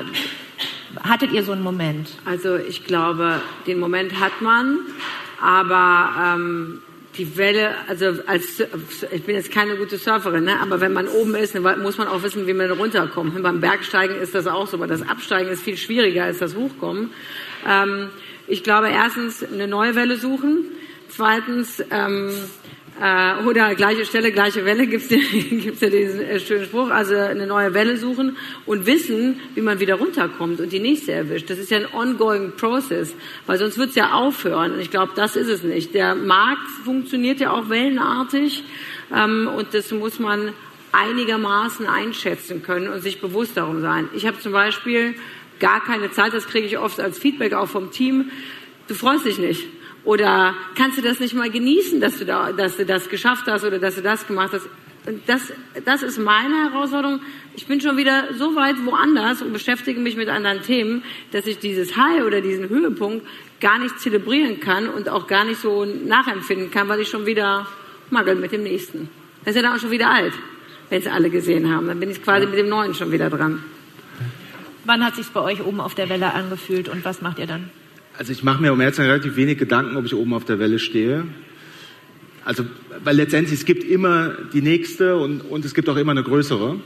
[1.03, 2.11] hattet ihr so einen Moment?
[2.25, 4.79] Also ich glaube, den Moment hat man,
[5.41, 6.83] aber ähm,
[7.19, 8.63] die Welle, also als
[9.11, 10.61] ich bin jetzt keine gute Surferin, ne?
[10.61, 13.35] aber wenn man oben ist, muss man auch wissen, wie man runterkommt.
[13.35, 16.55] Und beim Bergsteigen ist das auch so, aber das Absteigen ist viel schwieriger als das
[16.55, 17.11] Hochkommen.
[17.67, 18.11] Ähm,
[18.47, 20.65] ich glaube, erstens eine neue Welle suchen,
[21.09, 22.31] zweitens ähm,
[23.01, 25.19] äh, oder gleiche Stelle, gleiche Welle gibt's ja,
[25.51, 26.91] gibt's ja diesen äh, schönen Spruch.
[26.91, 31.49] Also eine neue Welle suchen und wissen, wie man wieder runterkommt und die nächste erwischt.
[31.49, 33.15] Das ist ja ein ongoing process,
[33.47, 34.73] weil sonst wird's ja aufhören.
[34.73, 35.95] Und ich glaube, das ist es nicht.
[35.95, 38.65] Der Markt funktioniert ja auch wellenartig
[39.15, 40.53] ähm, und das muss man
[40.91, 44.09] einigermaßen einschätzen können und sich bewusst darum sein.
[44.15, 45.15] Ich habe zum Beispiel
[45.61, 48.31] gar keine Zeit, das kriege ich oft als Feedback auch vom Team.
[48.89, 49.67] Du freust dich nicht.
[50.09, 53.63] Oder kannst du das nicht mal genießen, dass du, da, dass du das geschafft hast
[53.63, 54.67] oder dass du das gemacht hast?
[55.07, 55.53] Und das,
[55.85, 57.21] das ist meine Herausforderung.
[57.55, 61.59] Ich bin schon wieder so weit woanders und beschäftige mich mit anderen Themen, dass ich
[61.59, 63.27] dieses High oder diesen Höhepunkt
[63.61, 67.67] gar nicht zelebrieren kann und auch gar nicht so nachempfinden kann, weil ich schon wieder
[68.09, 69.11] magel mit dem nächsten.
[69.45, 70.33] Das ist ja dann auch schon wieder alt,
[70.89, 71.87] wenn es alle gesehen haben.
[71.87, 73.63] Dann bin ich quasi mit dem Neuen schon wieder dran.
[74.87, 77.69] Wann hat sich bei euch oben auf der Welle angefühlt und was macht ihr dann?
[78.19, 80.81] Also ich mache mir um Ehrlich relativ wenig Gedanken, ob ich oben auf der Welle
[80.81, 81.23] stehe.
[82.45, 82.65] Also,
[83.05, 86.81] weil letztendlich es gibt immer die nächste und, und es gibt auch immer eine größere.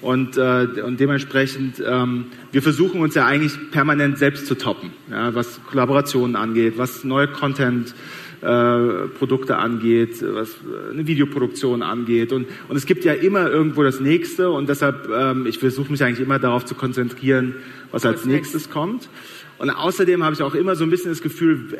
[0.00, 5.34] Und, äh, und dementsprechend, ähm, wir versuchen uns ja eigentlich permanent selbst zu toppen, ja,
[5.34, 7.94] was Kollaborationen angeht, was neue Content
[8.40, 12.32] äh, Produkte angeht, was äh, eine Videoproduktion angeht.
[12.32, 16.02] Und, und es gibt ja immer irgendwo das Nächste und deshalb, ähm, ich versuche mich
[16.02, 17.56] eigentlich immer darauf zu konzentrieren,
[17.90, 19.10] was als nächstes kommt.
[19.58, 21.78] Und außerdem habe ich auch immer so ein bisschen das Gefühl,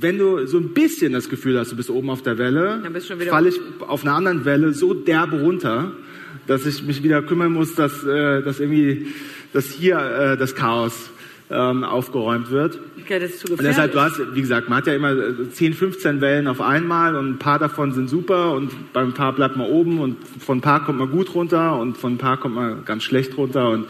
[0.00, 2.82] wenn du so ein bisschen das Gefühl hast, du bist oben auf der Welle,
[3.28, 5.92] falle ich auf einer anderen Welle so derbe runter,
[6.46, 9.08] dass ich mich wieder kümmern muss, dass, äh, dass irgendwie,
[9.52, 11.10] dass hier äh, das Chaos
[11.50, 12.78] ähm, aufgeräumt wird.
[13.00, 15.14] Okay, das ist zu und deshalb, du hast, wie gesagt, man hat ja immer
[15.50, 19.56] 10, 15 Wellen auf einmal und ein paar davon sind super und beim paar bleibt
[19.56, 22.54] man oben und von ein paar kommt man gut runter und von ein paar kommt
[22.54, 23.70] man ganz schlecht runter.
[23.70, 23.86] Und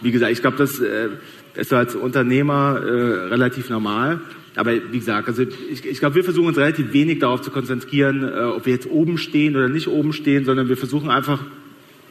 [0.00, 1.08] wie gesagt, ich glaube, das äh,
[1.56, 2.90] ist als Unternehmer äh,
[3.28, 4.20] relativ normal.
[4.56, 8.24] Aber wie gesagt, also ich, ich glaube, wir versuchen uns relativ wenig darauf zu konzentrieren,
[8.24, 11.40] äh, ob wir jetzt oben stehen oder nicht oben stehen, sondern wir versuchen einfach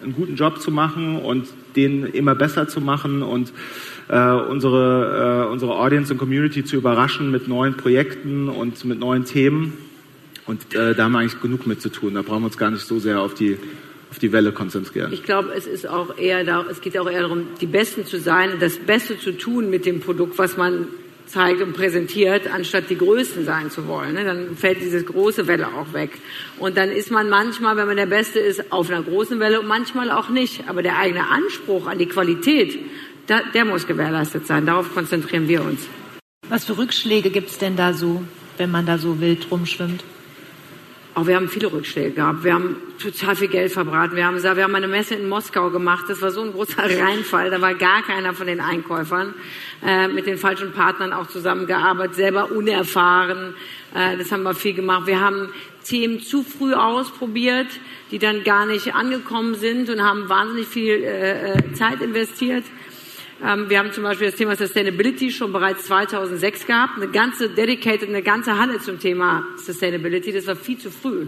[0.03, 3.51] einen guten Job zu machen und den immer besser zu machen und
[4.07, 9.25] äh, unsere, äh, unsere Audience und Community zu überraschen mit neuen Projekten und mit neuen
[9.25, 9.73] Themen.
[10.45, 12.13] Und äh, da haben wir eigentlich genug mit zu tun.
[12.13, 13.57] Da brauchen wir uns gar nicht so sehr auf die
[14.09, 15.11] auf die Welle konzentrieren.
[15.11, 18.19] Ich glaube, es ist auch eher da, es geht auch eher darum, die Besten zu
[18.19, 20.87] sein und das Beste zu tun mit dem Produkt, was man
[21.27, 24.13] zeigt und präsentiert, anstatt die Größten sein zu wollen.
[24.13, 24.23] Ne?
[24.23, 26.11] Dann fällt diese große Welle auch weg.
[26.59, 29.67] Und dann ist man manchmal, wenn man der Beste ist, auf einer großen Welle und
[29.67, 30.67] manchmal auch nicht.
[30.67, 32.79] Aber der eigene Anspruch an die Qualität,
[33.27, 34.65] der, der muss gewährleistet sein.
[34.65, 35.87] Darauf konzentrieren wir uns.
[36.47, 38.23] Was für Rückschläge gibt es denn da so,
[38.57, 40.03] wenn man da so wild rumschwimmt?
[41.17, 42.43] Oh, wir haben viele Rückschläge gehabt.
[42.43, 44.17] Wir haben total viel Geld verbraten.
[44.17, 46.03] Wir haben, wir haben eine Messe in Moskau gemacht.
[46.09, 47.49] Das war so ein großer Reinfall.
[47.49, 49.33] Da war gar keiner von den Einkäufern.
[49.81, 53.53] Äh, mit den falschen Partnern auch zusammengearbeitet, selber unerfahren.
[53.93, 55.07] Äh, das haben wir viel gemacht.
[55.07, 55.53] Wir haben
[55.85, 57.67] Themen zu früh ausprobiert,
[58.11, 62.65] die dann gar nicht angekommen sind und haben wahnsinnig viel äh, äh Zeit investiert.
[63.43, 68.07] Ähm, wir haben zum Beispiel das Thema Sustainability schon bereits 2006 gehabt, eine ganze dedicated,
[68.07, 70.31] eine ganze Halle zum Thema Sustainability.
[70.31, 71.27] Das war viel zu früh.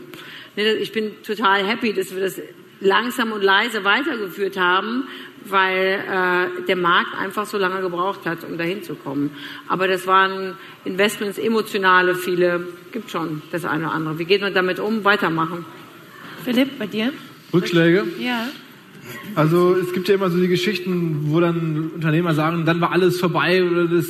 [0.55, 2.39] Ne, ich bin total happy, dass wir das
[2.79, 5.07] langsam und leise weitergeführt haben,
[5.45, 9.31] weil äh, der Markt einfach so lange gebraucht hat, um dahin zu kommen.
[9.67, 14.19] Aber das waren Investments, emotionale, viele, gibt schon das eine oder andere.
[14.19, 15.03] Wie geht man damit um?
[15.03, 15.65] Weitermachen.
[16.45, 17.11] Philipp, bei dir?
[17.53, 18.05] Rückschläge?
[18.19, 18.47] Ja.
[19.35, 23.19] Also es gibt ja immer so die Geschichten, wo dann Unternehmer sagen, dann war alles
[23.19, 24.05] vorbei oder das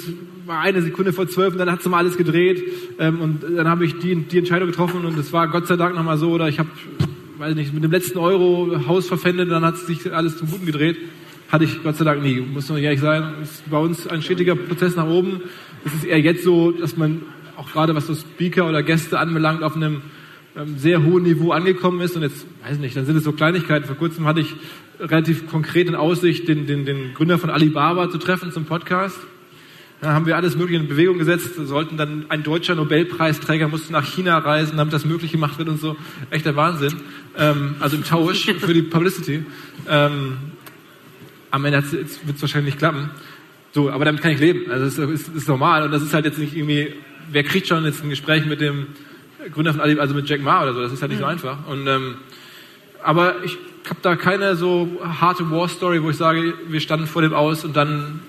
[0.45, 2.63] war eine Sekunde vor zwölf und dann hat es mal alles gedreht
[2.99, 5.95] ähm, und dann habe ich die, die Entscheidung getroffen und es war Gott sei Dank
[5.95, 6.69] nochmal so oder ich habe,
[7.38, 10.97] weiß nicht, mit dem letzten Euro Haus verpfändet, dann hat sich alles zum Guten gedreht.
[11.49, 13.23] Hatte ich Gott sei Dank nie, muss man ehrlich sein.
[13.41, 15.41] Es ist bei uns ein stetiger Prozess nach oben.
[15.86, 17.21] Es ist eher jetzt so, dass man
[17.55, 20.01] auch gerade was so Speaker oder Gäste anbelangt, auf einem
[20.78, 23.86] sehr hohen Niveau angekommen ist und jetzt, weiß nicht, dann sind es so Kleinigkeiten.
[23.86, 24.56] Vor kurzem hatte ich
[25.00, 29.17] relativ konkret in Aussicht, den, den, den Gründer von Alibaba zu treffen zum Podcast.
[30.02, 34.06] Da haben wir alles Mögliche in Bewegung gesetzt, sollten dann ein deutscher Nobelpreisträger musste nach
[34.06, 35.96] China reisen, damit das möglich gemacht wird und so.
[36.30, 36.93] Echter Wahnsinn.
[37.36, 39.43] Ähm, also im Tausch für die Publicity.
[39.89, 40.38] Ähm,
[41.50, 43.10] am Ende wird es wahrscheinlich nicht klappen.
[43.72, 44.72] So, aber damit kann ich leben.
[44.72, 46.93] Also es ist, ist normal und das ist halt jetzt nicht irgendwie,
[47.32, 48.88] wer kriegt schon jetzt ein Gespräch mit dem
[49.53, 51.25] Gründer von Alibaba, also mit Jack Ma oder so, das ist halt nicht mhm.
[51.25, 51.67] so einfach.
[51.67, 52.15] Und ähm,
[53.03, 53.57] aber ich
[53.89, 57.75] habe da keine so harte War-Story, wo ich sage, wir standen vor dem aus und
[57.75, 58.19] dann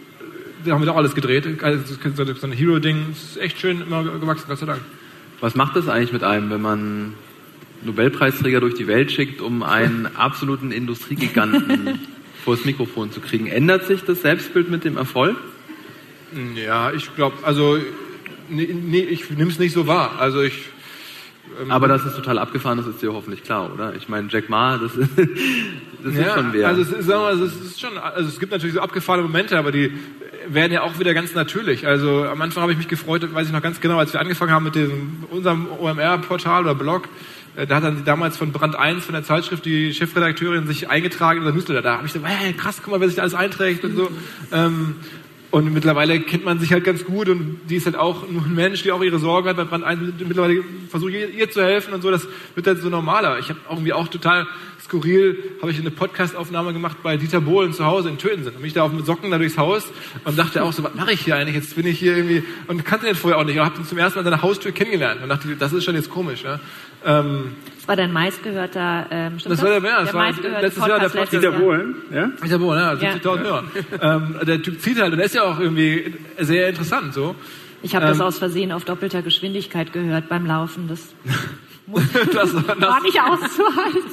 [0.65, 1.63] da haben wir doch alles gedreht.
[1.63, 4.81] Also so ein Hero-Ding ist echt schön immer gewachsen, Gott sei Dank.
[5.41, 7.15] Was macht das eigentlich mit einem, wenn man
[7.83, 12.01] Nobelpreisträger durch die Welt schickt, um einen absoluten Industriegiganten
[12.45, 13.47] vors Mikrofon zu kriegen?
[13.47, 15.37] Ändert sich das Selbstbild mit dem Erfolg?
[16.55, 17.79] Ja, ich glaube, also
[18.49, 20.17] nee, nee, ich nehme es nicht so wahr.
[20.19, 20.65] Also ich
[21.61, 23.95] ähm, Aber das ist total abgefahren, das ist dir hoffentlich klar, oder?
[23.95, 25.11] Ich meine, Jack Ma, das, ist,
[26.05, 26.69] das ja, ist schon wer.
[26.69, 29.25] Also es, ist, sagen wir, mal, es ist schon, also es gibt natürlich so abgefahrene
[29.25, 29.93] Momente, aber die
[30.49, 31.87] werden ja auch wieder ganz natürlich.
[31.87, 34.53] Also am Anfang habe ich mich gefreut, weiß ich noch ganz genau, als wir angefangen
[34.53, 37.09] haben mit dem, unserem OMR-Portal oder Blog,
[37.57, 41.41] äh, da hat dann damals von Brand 1 von der Zeitschrift die Chefredakteurin sich eingetragen
[41.41, 41.83] in der Newsletter.
[41.83, 44.11] Da habe ich so, hey, krass, guck mal, wer sich da alles einträgt und so.
[44.53, 44.97] Ähm,
[45.51, 48.83] und mittlerweile kennt man sich halt ganz gut und die ist halt auch ein Mensch,
[48.83, 49.99] die auch ihre Sorgen hat bei Brand 1.
[50.27, 52.11] Mittlerweile versuche ich ihr, ihr zu helfen und so.
[52.11, 53.39] Das wird halt so normaler.
[53.39, 54.47] Ich habe irgendwie auch total
[54.83, 58.57] skurril, habe ich eine Podcastaufnahme gemacht bei Dieter Bohlen zu Hause in Töten sind.
[58.57, 59.85] Und mich da auf mit Socken da durchs Haus
[60.25, 61.55] und dachte auch so, was mache ich hier eigentlich?
[61.55, 63.97] Jetzt bin ich hier irgendwie und kannte den vorher auch nicht und habe ihn zum
[63.97, 66.43] ersten Mal an seiner Haustür kennengelernt und dachte, das ist schon jetzt komisch.
[66.45, 66.61] Ja?
[67.05, 71.09] Ähm, das war dein meistgehörter, ähm, das war der, ja, das war letztes Jahr der
[71.09, 71.33] Podcast.
[71.33, 72.31] Dieter Bohlen, ja?
[72.43, 73.65] Dieter Bohlen, ja, 70.000 Hörer.
[74.01, 77.35] ähm, der Typ zieht halt und der ist ja auch irgendwie sehr interessant so.
[77.83, 80.89] Ich habe das ähm, aus Versehen auf doppelter Geschwindigkeit gehört beim Laufen.
[80.89, 81.15] Das,
[82.35, 84.11] das, das war nicht auszuhalten.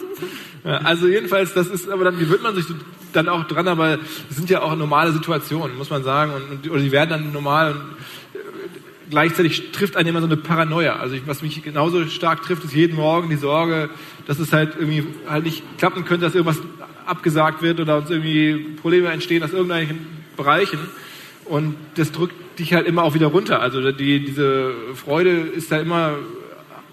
[0.64, 2.66] Ja, also jedenfalls, das ist, aber dann gewöhnt man sich
[3.14, 6.82] dann auch dran, aber es sind ja auch normale Situationen, muss man sagen, und, oder
[6.82, 7.82] die werden dann normal und
[9.16, 10.98] gleichzeitig trifft einen immer so eine Paranoia.
[10.98, 13.90] Also ich, was mich genauso stark trifft, ist jeden Morgen die Sorge,
[14.28, 16.62] dass es halt irgendwie halt nicht klappen könnte, dass irgendwas
[17.06, 20.80] abgesagt wird oder uns irgendwie Probleme entstehen aus irgendwelchen Bereichen.
[21.46, 23.62] Und das drückt dich halt immer auch wieder runter.
[23.62, 26.18] Also die, diese Freude ist da immer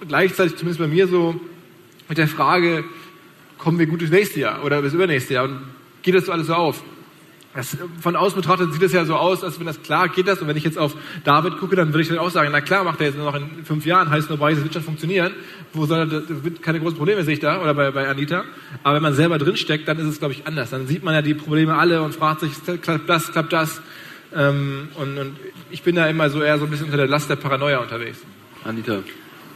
[0.07, 1.41] gleichzeitig, zumindest bei mir so,
[2.09, 2.85] mit der Frage,
[3.59, 5.59] kommen wir gut durchs nächste Jahr oder bis übernächste Jahr und
[6.03, 6.85] geht das so alles so auf?
[7.55, 10.41] Das, von außen betrachtet sieht es ja so aus, als wenn das klar geht das.
[10.41, 12.83] Und wenn ich jetzt auf David gucke, dann würde ich dann auch sagen, na klar,
[12.83, 15.33] macht er jetzt nur noch in fünf Jahren, heißt nur, das wird schon funktionieren.
[15.75, 18.45] Wo soll er, das wird keine großen Probleme, sehe ich da, oder bei, bei Anita.
[18.83, 20.71] Aber wenn man selber drinsteckt, dann ist es, glaube ich, anders.
[20.71, 23.83] Dann sieht man ja die Probleme alle und fragt sich, klappt das, klappt das.
[24.35, 25.37] Ähm, und, und
[25.71, 28.19] ich bin da immer so eher so ein bisschen unter der Last der Paranoia unterwegs.
[28.65, 29.03] Anita.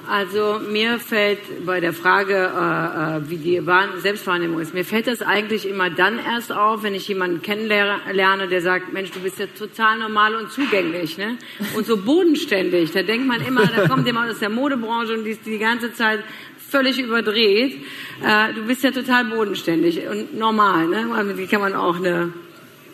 [0.08, 3.62] Also mir fällt bei der Frage, äh, äh wie die
[3.98, 8.60] Selbstwahrnehmung ist, mir fällt das eigentlich immer dann erst auf, wenn ich jemanden kennenlerne, der
[8.60, 11.38] sagt, Mensch, du bist ja total normal und zugänglich, ne?
[11.76, 12.92] Und so bodenständig.
[12.92, 15.92] Da denkt man immer, da kommt jemand aus der Modebranche und die ist die ganze
[15.92, 16.20] Zeit
[16.68, 17.80] völlig überdreht.
[18.24, 21.24] Äh, du bist ja total bodenständig und normal, ne?
[21.24, 22.32] Mit die kann man auch eine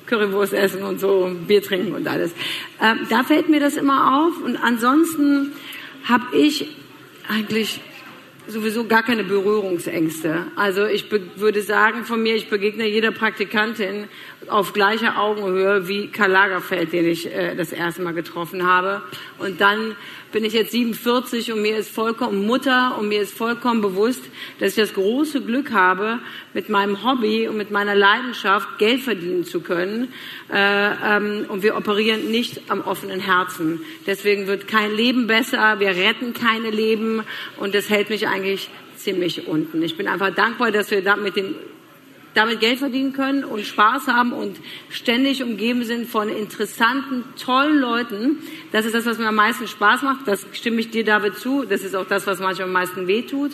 [0.07, 2.33] Currywurst essen und so, Bier trinken und alles.
[2.81, 5.53] Äh, da fällt mir das immer auf und ansonsten
[6.05, 6.82] habe ich
[7.29, 7.81] eigentlich
[8.47, 10.47] sowieso gar keine Berührungsängste.
[10.57, 11.07] Also ich
[11.37, 14.09] würde sagen von mir, ich begegne jeder Praktikantin
[14.49, 19.03] auf gleicher Augenhöhe wie Karl Lagerfeld, den ich äh, das erste Mal getroffen habe.
[19.39, 19.97] Und dann
[20.33, 24.23] bin ich jetzt 47 und mir ist vollkommen Mutter und mir ist vollkommen bewusst,
[24.59, 26.19] dass ich das große Glück habe,
[26.55, 30.09] mit meinem Hobby und mit meiner Leidenschaft Geld verdienen zu können.
[30.53, 33.81] Äh, ähm, und wir operieren nicht am offenen Herzen.
[34.07, 37.23] Deswegen wird kein Leben besser, wir retten keine Leben
[37.59, 39.83] und das hält mich eigentlich ziemlich unten.
[39.83, 41.55] Ich bin einfach dankbar, dass wir da mit dem
[42.35, 44.57] damit Geld verdienen können und Spaß haben und
[44.89, 48.39] ständig umgeben sind von interessanten, tollen Leuten.
[48.73, 50.27] Das ist das, was mir am meisten Spaß macht.
[50.27, 51.65] Das stimme ich dir David zu.
[51.65, 53.53] Das ist auch das, was manchmal am meisten wehtut.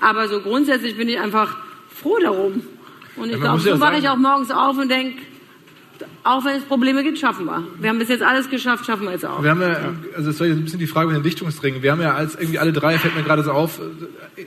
[0.00, 1.56] Aber so grundsätzlich bin ich einfach
[1.88, 2.62] froh darum.
[3.16, 5.22] Und ich glaube, so wache ich auch morgens auf und denke,
[6.24, 7.64] auch wenn es Probleme gibt, schaffen wir.
[7.78, 9.42] Wir haben bis jetzt alles geschafft, schaffen wir jetzt auch.
[9.42, 11.82] Wir haben ja, also das war jetzt ein bisschen die Frage mit den Dichtungsringen.
[11.82, 13.80] Wir haben ja als irgendwie alle drei, fällt mir gerade so auf,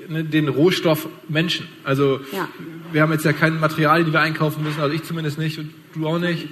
[0.08, 1.68] ne, den Rohstoff Menschen.
[1.84, 2.48] Also ja.
[2.92, 5.72] wir haben jetzt ja keine Materialien, die wir einkaufen müssen, also ich zumindest nicht und
[5.94, 6.48] du auch nicht.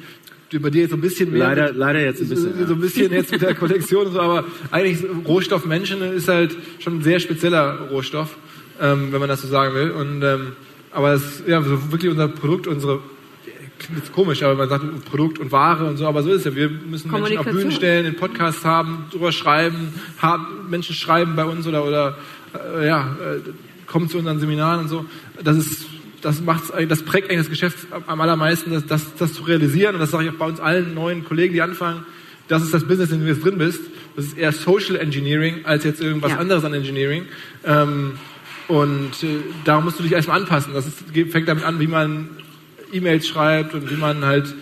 [0.50, 1.42] Du bei dir jetzt so ein bisschen mehr.
[1.42, 2.58] Leider, leider jetzt ein bisschen.
[2.58, 6.28] So, so ein bisschen jetzt mit der Kollektion und so, aber eigentlich Rohstoff Menschen ist
[6.28, 8.36] halt schon ein sehr spezieller Rohstoff,
[8.82, 9.92] ähm, wenn man das so sagen will.
[9.92, 10.54] Und ähm,
[10.92, 13.00] aber es ist ja so wirklich unser Produkt, unsere
[13.80, 16.46] klingt jetzt komisch, aber man sagt Produkt und Ware und so, aber so ist es
[16.46, 16.56] ja.
[16.56, 21.46] Wir müssen Menschen auf Bühnen stellen, in Podcasts haben, drüber schreiben, haben, Menschen schreiben bei
[21.46, 22.18] uns oder, oder
[22.78, 23.50] äh, ja, äh,
[23.88, 25.06] kommen zu unseren Seminaren und so.
[25.44, 25.88] Das ist,
[26.22, 29.96] das macht's, das prägt eigentlich das Geschäft am allermeisten, das, das, das zu realisieren.
[29.96, 32.06] Und das sage ich auch bei uns allen neuen Kollegen, die anfangen.
[32.48, 33.82] Das ist das Business, in dem du jetzt drin bist.
[34.16, 36.38] Das ist eher Social Engineering als jetzt irgendwas ja.
[36.38, 37.26] anderes an Engineering.
[37.64, 38.14] Ähm,
[38.68, 40.74] und äh, da musst du dich erstmal anpassen.
[40.74, 40.98] Das ist,
[41.32, 42.30] fängt damit an, wie man
[42.92, 44.54] E-Mails schreibt und wie man halt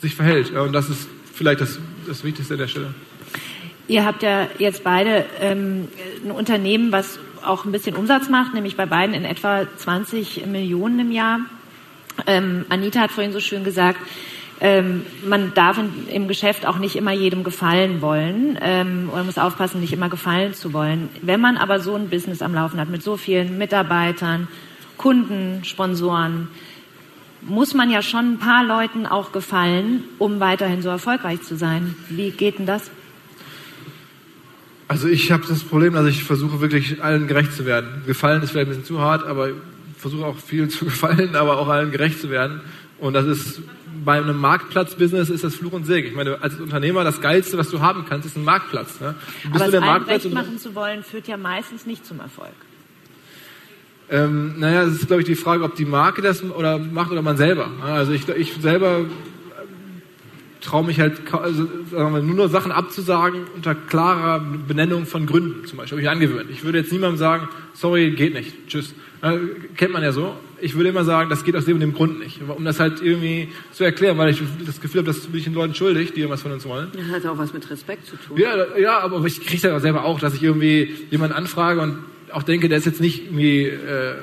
[0.00, 0.52] sich verhält.
[0.52, 2.94] Ja, und das ist vielleicht das, das Wichtigste an der Stelle.
[3.88, 5.88] Ihr habt ja jetzt beide ähm,
[6.24, 11.00] ein Unternehmen, was auch ein bisschen Umsatz macht, nämlich bei beiden in etwa 20 Millionen
[11.00, 11.40] im Jahr.
[12.26, 13.98] Ähm, Anita hat vorhin so schön gesagt,
[14.60, 19.38] ähm, man darf in, im Geschäft auch nicht immer jedem gefallen wollen ähm, oder muss
[19.38, 21.08] aufpassen, nicht immer gefallen zu wollen.
[21.20, 24.46] Wenn man aber so ein Business am Laufen hat mit so vielen Mitarbeitern,
[24.98, 26.46] Kunden, Sponsoren,
[27.42, 31.94] muss man ja schon ein paar Leuten auch gefallen, um weiterhin so erfolgreich zu sein.
[32.08, 32.90] Wie geht denn das?
[34.88, 38.02] Also ich habe das Problem, dass ich versuche wirklich allen gerecht zu werden.
[38.06, 39.56] Gefallen ist vielleicht ein bisschen zu hart, aber ich
[39.96, 42.60] versuche auch viel zu gefallen, aber auch allen gerecht zu werden.
[42.98, 43.62] Und das ist
[44.04, 46.08] bei einem Marktplatz-Business ist das Fluch und Segen.
[46.08, 49.00] Ich meine, als Unternehmer das Geilste, was du haben kannst, ist ein Marktplatz.
[49.00, 49.14] Ne?
[49.44, 52.54] Bist aber es allen recht machen zu wollen, führt ja meistens nicht zum Erfolg.
[54.12, 57.22] Ähm, naja, es ist, glaube ich, die Frage, ob die Marke das oder macht oder
[57.22, 57.70] man selber.
[57.82, 59.10] Also ich, ich selber ähm,
[60.60, 65.66] traue mich halt also, sagen wir, nur noch Sachen abzusagen unter klarer Benennung von Gründen
[65.66, 65.96] zum Beispiel.
[65.96, 66.50] Habe ich angewöhnt.
[66.50, 68.94] Ich würde jetzt niemandem sagen, sorry, geht nicht, tschüss.
[69.22, 69.38] Äh,
[69.76, 70.34] kennt man ja so.
[70.60, 72.40] ich würde immer sagen, das geht aus dem und dem Grund nicht.
[72.46, 75.54] Um das halt irgendwie zu erklären, weil ich das Gefühl habe, das bin ich den
[75.54, 76.88] Leuten schuldig, die irgendwas von uns wollen.
[76.92, 78.36] Das hat auch was mit Respekt zu tun.
[78.38, 82.11] Ja, ja aber ich kriege das ja selber auch, dass ich irgendwie jemanden anfrage und
[82.32, 84.14] auch denke, der ist jetzt nicht irgendwie äh,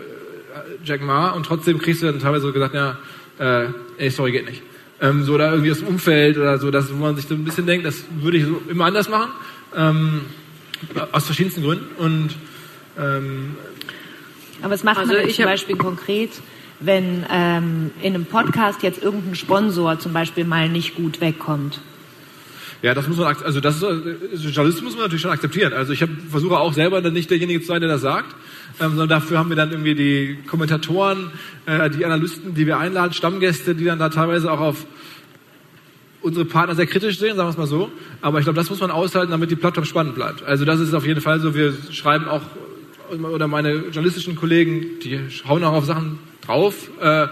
[0.83, 2.97] Jack Ma und trotzdem kriegst du dann teilweise so gesagt, ja,
[3.39, 3.67] äh,
[3.97, 4.61] ey, sorry, geht nicht.
[5.01, 7.45] Ähm, so oder irgendwie aus dem Umfeld oder so, dass, wo man sich so ein
[7.45, 9.31] bisschen denkt, das würde ich so immer anders machen.
[9.75, 10.21] Ähm,
[11.11, 11.87] aus verschiedensten Gründen.
[11.97, 12.29] Und
[12.97, 13.55] ähm,
[14.61, 16.31] aber was macht also man zum Beispiel konkret,
[16.79, 21.81] wenn ähm, in einem Podcast jetzt irgendein Sponsor zum Beispiel mal nicht gut wegkommt?
[22.81, 25.73] Ja, das muss man, also das ist, also Journalismus muss man natürlich schon akzeptieren.
[25.73, 28.33] Also ich hab, versuche auch selber dann nicht derjenige zu sein, der das sagt,
[28.79, 31.31] ähm, sondern dafür haben wir dann irgendwie die Kommentatoren,
[31.65, 34.85] äh, die Analysten, die wir einladen, Stammgäste, die dann da teilweise auch auf
[36.21, 37.91] unsere Partner sehr kritisch sehen, sagen wir es mal so.
[38.21, 40.43] Aber ich glaube, das muss man aushalten, damit die Plattform spannend bleibt.
[40.43, 41.55] Also das ist auf jeden Fall so.
[41.55, 42.41] Wir schreiben auch,
[43.11, 46.89] oder meine journalistischen Kollegen, die hauen auch auf Sachen drauf.
[47.01, 47.27] Äh,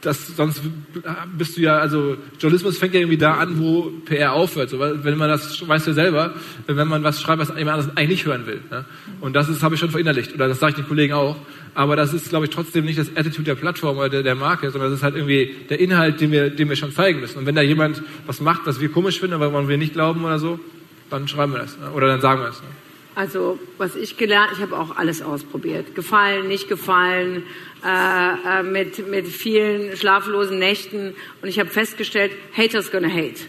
[0.00, 0.62] das, sonst
[1.36, 4.70] bist du ja, also Journalismus fängt ja irgendwie da an, wo PR aufhört.
[4.70, 6.34] So, wenn man das, weißt du selber,
[6.66, 8.60] wenn man was schreibt, was jemand anderes eigentlich hören will.
[8.70, 8.84] Ne?
[9.20, 10.34] Und das ist, habe ich schon verinnerlicht.
[10.34, 11.36] Oder das sage ich den Kollegen auch.
[11.74, 14.70] Aber das ist, glaube ich, trotzdem nicht das Attitude der Plattform oder der, der Marke,
[14.70, 17.38] sondern das ist halt irgendwie der Inhalt, den wir, den wir schon zeigen müssen.
[17.38, 20.38] Und wenn da jemand was macht, was wir komisch finden, aber wir nicht glauben oder
[20.38, 20.60] so,
[21.10, 21.78] dann schreiben wir das.
[21.78, 21.90] Ne?
[21.90, 22.60] Oder dann sagen wir es.
[22.60, 22.68] Ne?
[23.16, 25.94] Also was ich gelernt, ich habe auch alles ausprobiert.
[25.94, 27.44] Gefallen, nicht gefallen,
[27.82, 31.14] äh, äh, mit, mit vielen schlaflosen Nächten.
[31.40, 33.40] Und ich habe festgestellt, Haters gonna hate.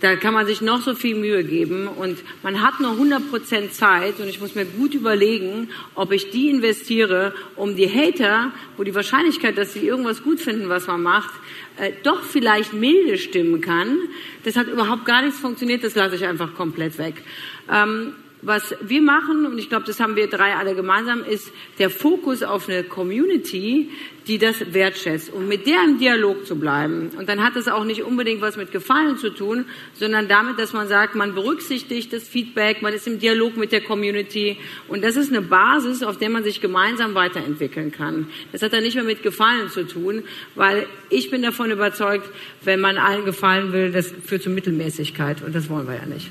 [0.00, 4.18] Da kann man sich noch so viel Mühe geben und man hat nur 100% Zeit
[4.18, 8.94] und ich muss mir gut überlegen, ob ich die investiere, um die Hater, wo die
[8.94, 11.34] Wahrscheinlichkeit, dass sie irgendwas gut finden, was man macht,
[11.76, 13.98] äh, doch vielleicht milde stimmen kann.
[14.42, 17.22] Das hat überhaupt gar nichts funktioniert, das lasse ich einfach komplett weg.
[17.70, 21.90] Ähm, was wir machen, und ich glaube, das haben wir drei alle gemeinsam, ist der
[21.90, 23.88] Fokus auf eine Community,
[24.26, 27.10] die das wertschätzt und mit der im Dialog zu bleiben.
[27.16, 30.72] Und dann hat das auch nicht unbedingt was mit Gefallen zu tun, sondern damit, dass
[30.72, 35.16] man sagt, man berücksichtigt das Feedback, man ist im Dialog mit der Community und das
[35.16, 38.28] ist eine Basis, auf der man sich gemeinsam weiterentwickeln kann.
[38.50, 40.24] Das hat dann nicht mehr mit Gefallen zu tun,
[40.54, 42.28] weil ich bin davon überzeugt,
[42.62, 46.28] wenn man allen gefallen will, das führt zu Mittelmäßigkeit und das wollen wir ja nicht.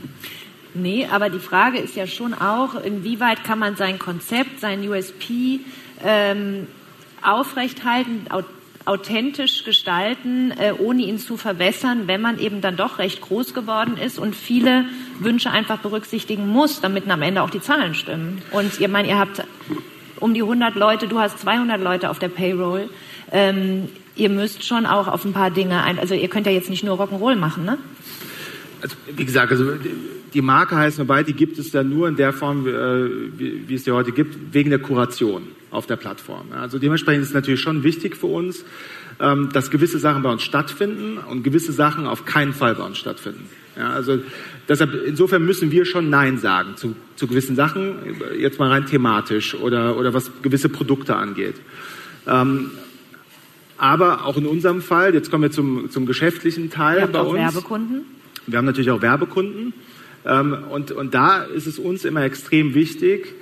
[0.74, 5.60] Nee, aber die Frage ist ja schon auch, inwieweit kann man sein Konzept, sein USP
[6.04, 6.68] ähm,
[7.22, 8.28] aufrechthalten,
[8.86, 13.98] authentisch gestalten, äh, ohne ihn zu verwässern, wenn man eben dann doch recht groß geworden
[13.98, 14.86] ist und viele
[15.20, 18.42] Wünsche einfach berücksichtigen muss, damit am Ende auch die Zahlen stimmen.
[18.52, 19.44] Und ihr meint, ihr habt
[20.20, 22.90] um die 100 Leute, du hast 200 Leute auf der Payroll.
[23.32, 26.70] Ähm, ihr müsst schon auch auf ein paar Dinge ein, also ihr könnt ja jetzt
[26.70, 27.78] nicht nur Rock'n'Roll machen, ne?
[28.82, 29.74] Also, wie gesagt, also
[30.34, 32.72] die Marke heißt Nobody, die gibt es dann nur in der Form, äh,
[33.38, 36.48] wie, wie es die heute gibt, wegen der Kuration auf der Plattform.
[36.52, 38.66] Also dementsprechend ist es natürlich schon wichtig für uns,
[39.20, 42.98] ähm, dass gewisse Sachen bei uns stattfinden und gewisse Sachen auf keinen Fall bei uns
[42.98, 43.50] stattfinden.
[43.78, 44.20] Ja, also
[44.68, 47.96] deshalb, insofern müssen wir schon Nein sagen zu, zu gewissen Sachen,
[48.38, 51.56] jetzt mal rein thematisch oder, oder was gewisse Produkte angeht.
[52.28, 52.72] Ähm,
[53.78, 57.40] aber auch in unserem Fall, jetzt kommen wir zum, zum geschäftlichen Teil bei auch uns.
[57.40, 58.06] Werbekunden?
[58.48, 59.74] Wir haben natürlich auch Werbekunden.
[60.26, 63.34] Ähm, und, und da ist es uns immer extrem wichtig,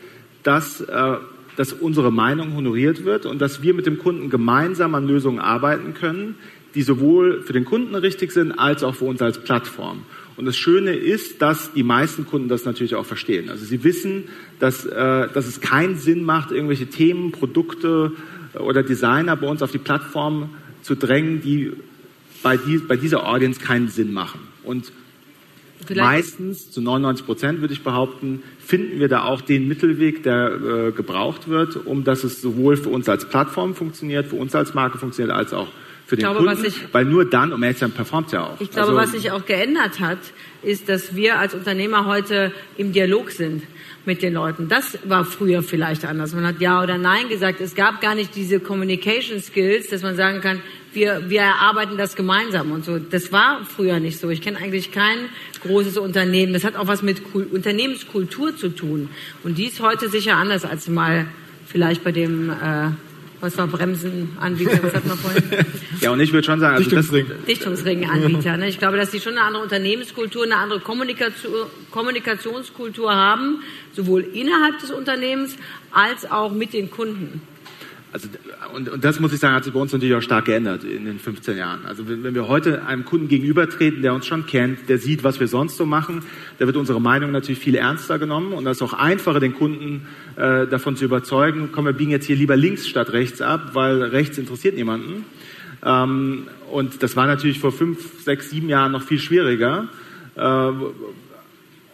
[0.43, 1.15] dass, äh,
[1.55, 5.93] dass unsere Meinung honoriert wird und dass wir mit dem Kunden gemeinsam an Lösungen arbeiten
[5.93, 6.35] können,
[6.75, 10.03] die sowohl für den Kunden richtig sind, als auch für uns als Plattform.
[10.37, 13.49] Und das Schöne ist, dass die meisten Kunden das natürlich auch verstehen.
[13.49, 14.25] Also sie wissen,
[14.59, 18.13] dass, äh, dass es keinen Sinn macht, irgendwelche Themen, Produkte
[18.57, 20.49] oder Designer bei uns auf die Plattform
[20.81, 21.73] zu drängen, die
[22.41, 24.39] bei, die, bei dieser Audience keinen Sinn machen.
[24.69, 24.91] Und
[25.85, 26.05] Vielleicht.
[26.05, 30.91] meistens, zu 99 Prozent würde ich behaupten, finden wir da auch den Mittelweg, der äh,
[30.91, 34.99] gebraucht wird, um dass es sowohl für uns als Plattform funktioniert, für uns als Marke
[34.99, 35.69] funktioniert, als auch
[36.05, 36.65] für den glaube, Kunden.
[36.65, 38.61] Ich, weil nur dann, zu sein, performt ja auch.
[38.61, 40.19] Ich glaube, also, was sich auch geändert hat,
[40.61, 43.63] ist, dass wir als Unternehmer heute im Dialog sind
[44.05, 44.67] mit den Leuten.
[44.67, 46.33] Das war früher vielleicht anders.
[46.33, 47.61] Man hat Ja oder Nein gesagt.
[47.61, 50.61] Es gab gar nicht diese Communication Skills, dass man sagen kann,
[50.93, 52.99] wir, wir erarbeiten das gemeinsam und so.
[52.99, 54.29] Das war früher nicht so.
[54.29, 55.17] Ich kenne eigentlich kein
[55.61, 56.53] großes Unternehmen.
[56.53, 59.09] Das hat auch was mit Kul Unternehmenskultur zu tun.
[59.43, 61.27] Und die ist heute sicher anders als mal
[61.67, 62.89] vielleicht bei dem, äh,
[63.41, 65.43] was war Bremsenanbieter, was hat man vorhin?
[66.01, 67.27] ja, und ich würde schon sagen, also Dichtungsring.
[67.47, 68.57] Dichtungsringanbieter.
[68.57, 68.67] Ne?
[68.67, 71.53] Ich glaube, dass die schon eine andere Unternehmenskultur, eine andere Kommunikation,
[71.91, 73.61] Kommunikationskultur haben,
[73.93, 75.55] sowohl innerhalb des Unternehmens
[75.91, 77.41] als auch mit den Kunden.
[78.11, 78.27] Also,
[78.73, 81.05] und, und das muss ich sagen, hat sich bei uns natürlich auch stark geändert in
[81.05, 81.85] den 15 Jahren.
[81.85, 85.39] Also wenn, wenn wir heute einem Kunden gegenübertreten, der uns schon kennt, der sieht, was
[85.39, 86.23] wir sonst so machen,
[86.57, 90.07] da wird unsere Meinung natürlich viel ernster genommen und das ist auch einfacher, den Kunden
[90.37, 94.01] äh, davon zu überzeugen, komm, wir biegen jetzt hier lieber links statt rechts ab, weil
[94.01, 95.25] rechts interessiert niemanden.
[95.83, 99.87] Ähm, und das war natürlich vor fünf, sechs, sieben Jahren noch viel schwieriger.
[100.35, 100.71] Äh,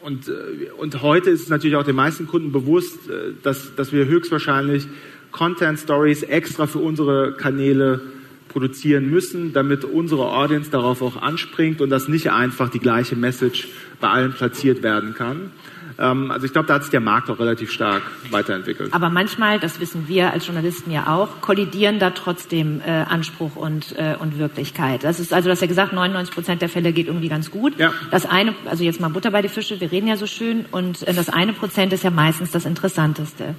[0.05, 0.31] und, äh,
[0.77, 4.87] und heute ist es natürlich auch den meisten Kunden bewusst, äh, dass, dass wir höchstwahrscheinlich
[5.35, 7.99] Content Stories extra für unsere Kanäle
[8.47, 13.67] produzieren müssen, damit unsere Audience darauf auch anspringt und dass nicht einfach die gleiche Message
[13.99, 15.51] bei allen platziert werden kann.
[15.97, 18.93] Ähm, also ich glaube, da hat sich der Markt auch relativ stark weiterentwickelt.
[18.93, 23.95] Aber manchmal, das wissen wir als Journalisten ja auch, kollidieren da trotzdem äh, Anspruch und,
[23.97, 25.03] äh, und Wirklichkeit.
[25.03, 27.77] Das ist also, du hast ja gesagt, 99 Prozent der Fälle geht irgendwie ganz gut.
[27.79, 27.93] Ja.
[28.11, 31.07] Das eine, also jetzt mal Butter bei die Fische, wir reden ja so schön und
[31.07, 33.55] äh, das eine Prozent ist ja meistens das Interessanteste.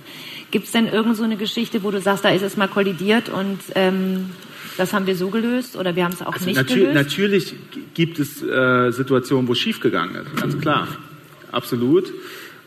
[0.51, 3.29] Gibt es denn irgend so eine Geschichte, wo du sagst, da ist es mal kollidiert
[3.29, 4.31] und ähm,
[4.77, 6.95] das haben wir so gelöst oder wir haben es auch also nicht natür gelöst?
[6.95, 7.55] Natürlich
[7.95, 10.87] gibt es äh, Situationen, wo es schiefgegangen ist, ganz klar.
[11.57, 12.13] Absolut.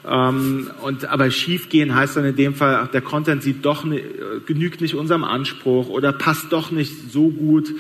[0.07, 4.39] Ähm, und, aber schiefgehen heißt dann in dem Fall, der Content sieht doch, nicht, äh,
[4.45, 7.73] genügt nicht unserem Anspruch oder passt doch nicht so gut